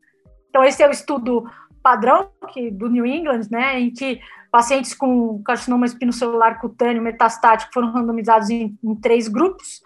Então, 0.48 0.64
esse 0.64 0.82
é 0.82 0.88
o 0.88 0.92
estudo 0.92 1.44
padrão 1.86 2.32
que, 2.52 2.68
do 2.68 2.88
New 2.88 3.06
England, 3.06 3.42
né, 3.48 3.78
em 3.78 3.92
que 3.92 4.20
pacientes 4.50 4.92
com 4.92 5.40
carcinoma 5.44 5.86
espinocelular 5.86 6.60
cutâneo 6.60 7.00
metastático 7.00 7.72
foram 7.72 7.92
randomizados 7.92 8.50
em, 8.50 8.76
em 8.82 8.94
três 8.96 9.28
grupos. 9.28 9.80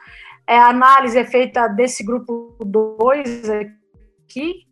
É, 0.46 0.56
a 0.58 0.68
análise 0.68 1.18
é 1.18 1.26
feita 1.26 1.68
desse 1.68 2.02
grupo 2.02 2.56
2 2.64 3.50
aqui, 3.50 4.66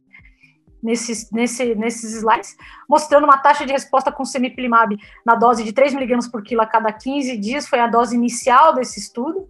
nesses, 0.82 1.30
nesse, 1.30 1.74
nesses 1.74 2.14
slides, 2.14 2.56
mostrando 2.88 3.24
uma 3.24 3.36
taxa 3.36 3.66
de 3.66 3.72
resposta 3.72 4.10
com 4.10 4.24
semiplimab 4.24 4.96
na 5.26 5.34
dose 5.34 5.62
de 5.62 5.74
3 5.74 5.92
mg 5.92 6.30
por 6.30 6.42
quilo 6.42 6.62
a 6.62 6.66
cada 6.66 6.90
15 6.90 7.36
dias, 7.36 7.68
foi 7.68 7.78
a 7.78 7.86
dose 7.86 8.16
inicial 8.16 8.74
desse 8.74 8.98
estudo. 8.98 9.46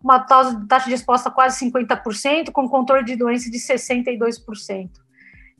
Uma 0.00 0.20
taxa 0.20 0.84
de 0.84 0.92
resposta 0.92 1.28
quase 1.28 1.58
50%, 1.68 2.52
com 2.52 2.68
controle 2.68 3.02
de 3.02 3.16
doença 3.16 3.50
de 3.50 3.58
62%. 3.58 5.03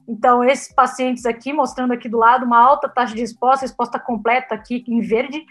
Então, 0.07 0.45
esses 0.45 0.73
pacientes 0.73 1.25
aqui, 1.25 1.53
mostrando 1.53 1.93
aqui 1.93 2.09
do 2.09 2.19
lado, 2.19 2.45
uma 2.45 2.59
alta 2.59 2.89
taxa 2.89 3.15
de 3.15 3.21
resposta, 3.21 3.65
resposta 3.65 3.99
completa 3.99 4.55
aqui 4.55 4.85
em 4.87 5.01
verde, 5.01 5.45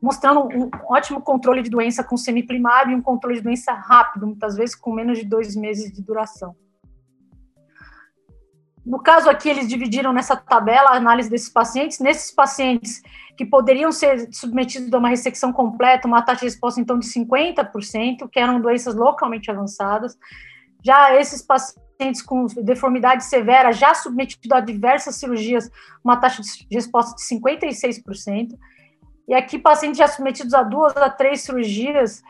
mostrando 0.00 0.40
um 0.40 0.70
ótimo 0.88 1.20
controle 1.20 1.62
de 1.62 1.70
doença 1.70 2.02
com 2.02 2.16
semiplimab 2.16 2.90
e 2.90 2.94
um 2.94 3.02
controle 3.02 3.36
de 3.36 3.42
doença 3.42 3.72
rápido, 3.72 4.26
muitas 4.26 4.56
vezes 4.56 4.74
com 4.74 4.92
menos 4.92 5.18
de 5.18 5.24
dois 5.24 5.54
meses 5.54 5.92
de 5.92 6.02
duração. 6.02 6.56
No 8.86 9.00
caso 9.02 9.28
aqui, 9.28 9.50
eles 9.50 9.68
dividiram 9.68 10.14
nessa 10.14 10.34
tabela 10.34 10.90
a 10.90 10.96
análise 10.96 11.28
desses 11.28 11.50
pacientes. 11.50 11.98
Nesses 11.98 12.32
pacientes 12.34 13.02
que 13.36 13.44
poderiam 13.44 13.92
ser 13.92 14.32
submetidos 14.32 14.90
a 14.94 14.98
uma 14.98 15.10
ressecção 15.10 15.52
completa, 15.52 16.08
uma 16.08 16.22
taxa 16.22 16.40
de 16.40 16.46
resposta, 16.46 16.80
então, 16.80 16.98
de 16.98 17.06
50%, 17.06 18.28
que 18.30 18.40
eram 18.40 18.58
doenças 18.60 18.94
localmente 18.94 19.50
avançadas. 19.50 20.16
Já 20.82 21.14
esses 21.14 21.42
pacientes 21.42 21.87
pacientes 21.98 22.22
com 22.22 22.46
deformidade 22.62 23.24
severa 23.24 23.72
já 23.72 23.92
submetidos 23.92 24.50
a 24.52 24.60
diversas 24.60 25.16
cirurgias, 25.16 25.68
uma 26.02 26.16
taxa 26.16 26.42
de 26.42 26.66
resposta 26.70 27.16
de 27.16 27.22
56%. 27.22 28.56
E 29.26 29.34
aqui, 29.34 29.58
pacientes 29.58 29.98
já 29.98 30.06
submetidos 30.06 30.54
a 30.54 30.62
duas 30.62 30.96
a 30.96 31.10
três 31.10 31.42
cirurgias, 31.42 32.22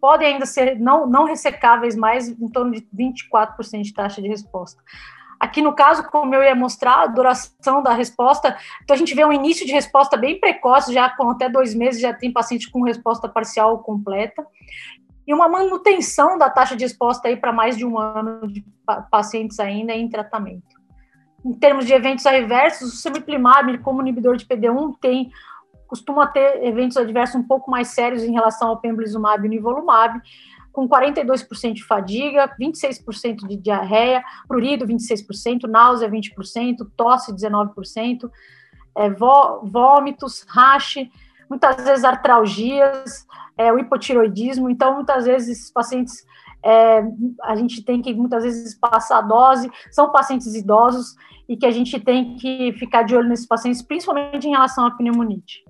podem 0.00 0.34
ainda 0.34 0.46
ser 0.46 0.78
não, 0.78 1.06
não 1.06 1.24
ressecáveis 1.24 1.96
mais, 1.96 2.28
em 2.28 2.48
torno 2.48 2.72
de 2.72 2.86
24% 2.96 3.82
de 3.82 3.92
taxa 3.92 4.22
de 4.22 4.28
resposta. 4.28 4.80
Aqui 5.40 5.60
no 5.62 5.72
caso, 5.72 6.02
como 6.04 6.34
eu 6.34 6.42
ia 6.42 6.54
mostrar, 6.54 7.02
a 7.02 7.06
duração 7.06 7.82
da 7.82 7.92
resposta, 7.92 8.56
então 8.82 8.94
a 8.94 8.98
gente 8.98 9.14
vê 9.14 9.24
um 9.24 9.32
início 9.32 9.64
de 9.66 9.72
resposta 9.72 10.16
bem 10.16 10.40
precoce, 10.40 10.92
já 10.92 11.10
com 11.10 11.30
até 11.30 11.48
dois 11.48 11.74
meses 11.74 12.00
já 12.00 12.12
tem 12.12 12.32
paciente 12.32 12.70
com 12.70 12.82
resposta 12.82 13.28
parcial 13.28 13.72
ou 13.72 13.78
completa, 13.78 14.44
e 15.28 15.34
uma 15.34 15.46
manutenção 15.46 16.38
da 16.38 16.48
taxa 16.48 16.74
de 16.74 16.84
resposta 16.84 17.28
aí 17.28 17.36
para 17.36 17.52
mais 17.52 17.76
de 17.76 17.84
um 17.84 17.98
ano 17.98 18.48
de 18.48 18.64
pacientes 19.10 19.60
ainda 19.60 19.92
em 19.92 20.08
tratamento. 20.08 20.78
Em 21.44 21.52
termos 21.52 21.84
de 21.84 21.92
eventos 21.92 22.24
adversos, 22.24 22.94
o 22.94 22.96
semiplimab, 22.96 23.76
como 23.78 24.00
inibidor 24.00 24.38
de 24.38 24.46
PD1, 24.46 24.96
tem 24.98 25.30
costuma 25.86 26.26
ter 26.26 26.64
eventos 26.64 26.96
adversos 26.96 27.36
um 27.36 27.42
pouco 27.42 27.70
mais 27.70 27.88
sérios 27.88 28.22
em 28.22 28.32
relação 28.32 28.68
ao 28.68 28.78
pembrolizumab 28.78 29.44
e 29.44 29.48
nivolumab, 29.48 30.20
com 30.72 30.88
42% 30.88 31.74
de 31.74 31.84
fadiga, 31.84 32.50
26% 32.60 33.46
de 33.46 33.56
diarreia, 33.56 34.22
prurido 34.46 34.86
26%, 34.86 35.64
náusea 35.64 36.10
20%, 36.10 36.86
tosse 36.96 37.32
19%, 37.32 38.30
é, 38.96 39.10
vômitos, 39.10 40.44
rache, 40.48 41.10
muitas 41.48 41.84
vezes 41.84 42.04
artralgias, 42.04 43.26
é, 43.56 43.72
o 43.72 43.78
hipotiroidismo. 43.78 44.70
Então, 44.70 44.94
muitas 44.94 45.24
vezes, 45.24 45.58
esses 45.58 45.72
pacientes, 45.72 46.24
é, 46.62 47.02
a 47.42 47.56
gente 47.56 47.82
tem 47.82 48.00
que 48.00 48.14
muitas 48.14 48.44
vezes 48.44 48.78
passar 48.78 49.18
a 49.18 49.22
dose, 49.22 49.70
são 49.90 50.10
pacientes 50.10 50.54
idosos 50.54 51.14
e 51.48 51.56
que 51.56 51.66
a 51.66 51.70
gente 51.70 51.98
tem 51.98 52.36
que 52.36 52.72
ficar 52.74 53.02
de 53.02 53.16
olho 53.16 53.28
nesses 53.28 53.46
pacientes, 53.46 53.82
principalmente 53.82 54.46
em 54.46 54.50
relação 54.50 54.86
à 54.86 54.90
pneumonite. 54.90 55.64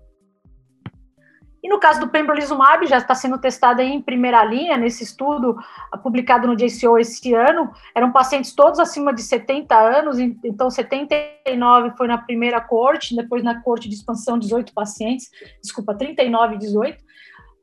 E 1.69 1.71
no 1.71 1.79
caso 1.79 2.01
do 2.01 2.09
pembrolizumab, 2.09 2.87
já 2.87 2.97
está 2.97 3.15
sendo 3.15 3.37
testado 3.37 3.83
em 3.83 4.01
primeira 4.01 4.43
linha, 4.43 4.79
nesse 4.79 5.05
estudo 5.05 5.55
publicado 6.03 6.47
no 6.47 6.57
JCO 6.57 6.97
esse 6.97 7.35
ano, 7.35 7.71
eram 7.95 8.11
pacientes 8.11 8.55
todos 8.55 8.81
acima 8.81 9.13
de 9.13 9.23
70 9.23 9.77
anos, 9.77 10.19
então 10.19 10.71
79 10.71 11.91
foi 11.95 12.09
na 12.09 12.17
primeira 12.17 12.59
corte, 12.59 13.15
depois 13.15 13.45
na 13.45 13.61
corte 13.61 13.87
de 13.87 13.97
expansão 13.97 14.39
18 14.39 14.73
pacientes, 14.73 15.29
desculpa, 15.63 15.95
39 15.95 16.55
e 16.55 16.59
18, 16.59 17.05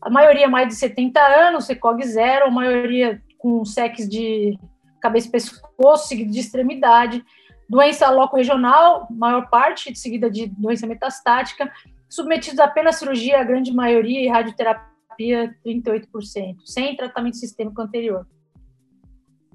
a 0.04 0.10
maioria 0.12 0.48
mais 0.48 0.68
de 0.68 0.76
70 0.76 1.20
anos, 1.20 1.68
ECOG 1.68 2.06
zero, 2.06 2.46
a 2.46 2.52
maioria 2.52 3.20
com 3.40 3.66
sex 3.66 4.08
de 4.08 4.56
cabeça 5.02 5.30
e 5.30 5.32
pescoço, 5.32 6.08
seguido 6.08 6.32
de 6.32 6.42
extremidade, 6.42 7.26
doença 7.68 8.08
loco-regional, 8.12 9.08
maior 9.10 9.50
parte, 9.50 9.96
seguida 9.96 10.30
de 10.30 10.46
doença 10.46 10.86
metastática, 10.86 11.72
submetidos 12.16 12.60
apenas 12.60 12.96
à 12.96 13.00
cirurgia, 13.00 13.40
a 13.40 13.44
grande 13.44 13.74
maioria, 13.74 14.22
e 14.22 14.28
radioterapia, 14.28 15.56
38%, 15.66 16.58
sem 16.64 16.96
tratamento 16.96 17.38
sistêmico 17.38 17.82
anterior. 17.82 18.26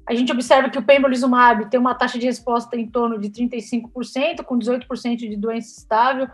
A 0.07 0.15
gente 0.15 0.33
observa 0.33 0.69
que 0.69 0.79
o 0.79 0.83
pembrolizumab 0.83 1.71
tem 1.71 1.79
uma 1.79 1.95
taxa 1.95 2.19
de 2.19 2.27
resposta 2.27 2.77
em 2.77 2.87
torno 2.87 3.19
de 3.19 3.31
35%, 3.31 4.43
com 4.45 4.59
18% 4.59 5.17
de 5.17 5.37
doença 5.37 5.79
estável, 5.79 6.29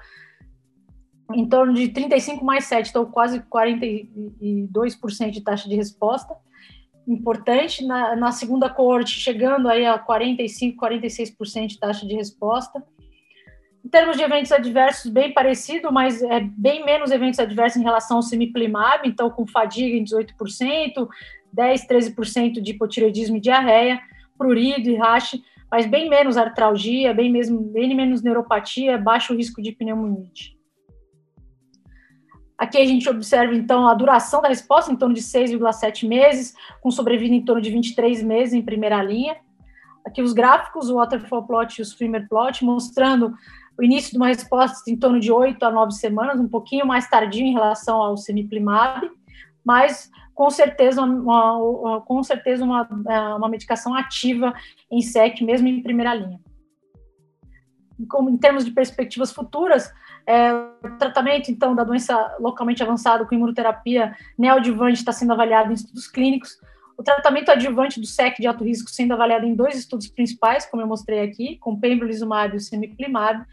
em 1.35 1.49
torno 1.49 1.75
de 1.75 1.89
35 1.89 2.45
mais 2.45 2.65
7, 2.65 2.91
então 2.91 3.05
quase 3.05 3.41
42% 3.41 5.31
de 5.31 5.41
taxa 5.41 5.69
de 5.69 5.75
resposta. 5.75 6.35
Importante, 7.07 7.85
na, 7.85 8.17
na 8.17 8.33
segunda 8.33 8.69
corte, 8.69 9.11
chegando 9.21 9.69
aí 9.69 9.85
a 9.85 9.99
45, 9.99 10.81
46% 10.85 11.67
de 11.67 11.79
taxa 11.79 12.07
de 12.07 12.15
resposta. 12.15 12.83
Em 13.87 13.89
termos 13.89 14.17
de 14.17 14.25
eventos 14.25 14.51
adversos, 14.51 15.13
bem 15.13 15.33
parecido, 15.33 15.93
mas 15.93 16.21
é 16.21 16.41
bem 16.41 16.85
menos 16.85 17.13
eventos 17.13 17.39
adversos 17.39 17.81
em 17.81 17.85
relação 17.85 18.17
ao 18.17 18.23
semiplimab, 18.23 19.09
então 19.09 19.31
com 19.31 19.47
fadiga 19.47 19.97
em 19.97 20.03
18%, 20.03 21.09
10, 21.53 21.87
13% 21.87 22.61
de 22.61 22.73
hipotireoidismo 22.73 23.37
e 23.37 23.41
diarreia, 23.41 24.01
prurido 24.37 24.91
e 24.91 24.97
rache, 24.97 25.41
mas 25.71 25.87
bem 25.87 26.11
menos 26.11 26.37
artralgia, 26.37 27.15
bem, 27.15 27.31
mesmo, 27.31 27.61
bem 27.61 27.95
menos 27.95 28.23
neuropatia, 28.23 28.99
baixo 28.99 29.37
risco 29.37 29.63
de 29.63 29.71
pneumonite. 29.71 30.59
Aqui 32.59 32.79
a 32.79 32.85
gente 32.85 33.09
observa, 33.09 33.55
então, 33.55 33.87
a 33.87 33.95
duração 33.95 34.43
da 34.43 34.49
resposta 34.49 34.91
em 34.91 34.97
torno 34.97 35.15
de 35.15 35.21
6,7 35.21 36.09
meses, 36.09 36.57
com 36.81 36.91
sobrevida 36.91 37.37
em 37.37 37.45
torno 37.45 37.63
de 37.63 37.71
23 37.71 38.21
meses 38.25 38.53
em 38.53 38.63
primeira 38.63 39.01
linha. 39.01 39.37
Aqui 40.05 40.23
os 40.23 40.33
gráficos, 40.33 40.91
o 40.91 40.97
waterfall 40.97 41.47
plot 41.47 41.79
e 41.79 41.83
o 41.83 41.85
swimmer 41.85 42.29
plot, 42.29 42.65
mostrando 42.65 43.33
o 43.79 43.83
início 43.83 44.11
de 44.11 44.17
uma 44.17 44.29
resposta 44.29 44.91
em 44.91 44.97
torno 44.97 45.21
de 45.21 45.31
oito 45.31 45.63
a 45.65 45.71
nove 45.71 45.93
semanas, 45.93 46.41
um 46.41 46.49
pouquinho 46.49 46.87
mais 46.87 47.09
tardio 47.09 47.45
em 47.45 47.53
relação 47.53 48.01
ao 48.01 48.17
semiplimab, 48.17 49.11
mas 49.65 50.11
com 50.35 50.51
certeza 50.51 51.03
uma, 51.03 51.57
uma 51.57 52.01
com 52.01 52.23
certeza 52.23 52.65
uma, 52.65 52.89
é, 53.09 53.19
uma 53.35 53.49
medicação 53.49 53.95
ativa 53.95 54.55
em 54.91 55.01
SEC, 55.01 55.43
mesmo 55.43 55.69
em 55.69 55.83
primeira 55.83 56.15
linha. 56.15 56.41
Como, 58.09 58.29
em 58.29 58.37
termos 58.37 58.65
de 58.65 58.71
perspectivas 58.71 59.33
futuras, 59.33 59.91
é, 60.27 60.53
o 60.53 60.99
tratamento, 60.99 61.51
então, 61.51 61.75
da 61.75 61.85
doença 61.85 62.37
localmente 62.39 62.83
avançada 62.83 63.25
com 63.25 63.35
imunoterapia 63.35 64.15
neoadjuvante 64.37 64.99
está 64.99 65.13
sendo 65.13 65.33
avaliado 65.33 65.71
em 65.71 65.75
estudos 65.75 66.07
clínicos. 66.07 66.59
O 66.97 67.03
tratamento 67.03 67.51
adjuvante 67.51 68.01
do 68.01 68.07
SEC 68.07 68.39
de 68.39 68.47
alto 68.47 68.65
risco 68.65 68.91
sendo 68.91 69.13
avaliado 69.13 69.45
em 69.45 69.55
dois 69.55 69.77
estudos 69.77 70.09
principais, 70.09 70.65
como 70.65 70.83
eu 70.83 70.87
mostrei 70.87 71.21
aqui, 71.21 71.59
com 71.59 71.79
pembrolizumab 71.79 72.55
e 72.55 72.57
o 72.57 72.61
semiplimab, 72.61 73.45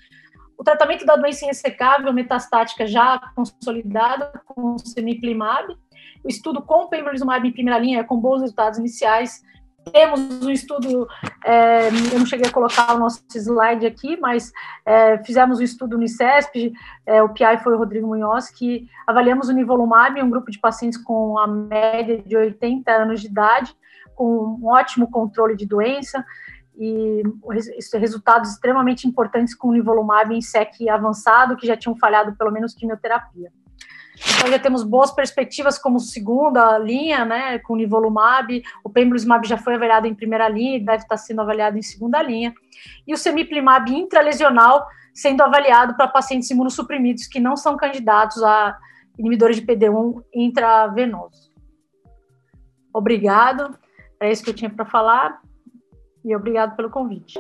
o 0.58 0.64
tratamento 0.64 1.06
da 1.06 1.16
doença 1.16 1.44
irressecável 1.44 2.14
metastática 2.14 2.88
já 2.88 3.20
consolidado 3.36 4.40
com 4.46 4.78
semiplimab, 4.78 5.76
o 6.24 6.30
estudo 6.30 6.62
com 6.62 6.88
pembrolizumab 6.88 7.46
em 7.46 7.52
primeira 7.52 7.80
linha 7.80 8.04
com 8.04 8.18
bons 8.18 8.42
resultados 8.42 8.80
iniciais. 8.80 9.44
Temos 9.92 10.44
um 10.44 10.50
estudo, 10.50 11.08
é, 11.44 11.88
eu 11.88 12.20
não 12.20 12.26
cheguei 12.26 12.48
a 12.48 12.52
colocar 12.52 12.96
o 12.96 13.00
nosso 13.00 13.24
slide 13.36 13.86
aqui, 13.86 14.18
mas 14.20 14.52
é, 14.86 15.18
fizemos 15.24 15.60
um 15.60 15.64
estudo 15.64 15.98
no 15.98 16.04
ICESP, 16.04 16.74
é, 17.06 17.22
o 17.22 17.30
PI 17.30 17.58
foi 17.64 17.74
o 17.74 17.78
Rodrigo 17.78 18.08
Munhoz, 18.08 18.50
que 18.50 18.88
avaliamos 19.06 19.50
o 19.50 19.54
nivolumab 19.54 20.20
em 20.20 20.24
um 20.24 20.30
grupo 20.30 20.52
de 20.52 20.60
pacientes 20.60 20.98
com 20.98 21.38
a 21.38 21.48
média 21.48 22.22
de 22.22 22.36
80 22.36 22.92
anos 22.92 23.22
de 23.22 23.28
idade, 23.28 23.76
com 24.16 24.58
um 24.62 24.68
ótimo 24.68 25.10
controle 25.10 25.56
de 25.56 25.66
doença, 25.66 26.24
e 26.76 27.22
resultados 27.94 28.52
extremamente 28.52 29.08
importantes 29.08 29.54
com 29.54 29.70
o 29.70 29.74
nivolumab 29.74 30.34
em 30.34 30.42
SEC 30.42 30.90
avançado, 30.90 31.56
que 31.56 31.68
já 31.68 31.78
tinham 31.78 31.96
falhado 31.96 32.36
pelo 32.36 32.52
menos 32.52 32.74
quimioterapia. 32.74 33.52
Então 34.16 34.50
já 34.52 34.60
temos 34.60 34.84
boas 34.84 35.12
perspectivas 35.12 35.78
como 35.78 36.00
segunda 36.00 36.78
linha, 36.78 37.26
né, 37.26 37.60
com 37.60 37.74
o 37.74 37.76
nivolumab, 37.76 38.62
o 38.84 38.90
pembrolizumab 38.90 39.48
já 39.48 39.58
foi 39.58 39.76
avaliado 39.76 40.08
em 40.08 40.14
primeira 40.14 40.48
linha 40.48 40.78
e 40.78 40.80
deve 40.80 41.04
estar 41.04 41.18
sendo 41.18 41.42
avaliado 41.42 41.78
em 41.78 41.82
segunda 41.82 42.22
linha, 42.22 42.54
e 43.08 43.14
o 43.14 43.18
semiplimab 43.18 43.92
intralesional 43.92 44.86
sendo 45.14 45.42
avaliado 45.42 45.96
para 45.96 46.08
pacientes 46.08 46.50
imunossuprimidos 46.50 47.28
que 47.28 47.40
não 47.40 47.56
são 47.56 47.78
candidatos 47.78 48.42
a 48.44 48.78
inibidores 49.18 49.58
de 49.58 49.66
PD1 49.66 50.24
intravenoso. 50.34 51.52
Obrigado, 52.94 53.78
é 54.20 54.32
isso 54.32 54.44
que 54.44 54.50
eu 54.50 54.56
tinha 54.56 54.70
para 54.70 54.86
falar 54.86 55.40
e 56.24 56.36
obrigado 56.36 56.76
pelo 56.76 56.90
convite. 56.90 57.40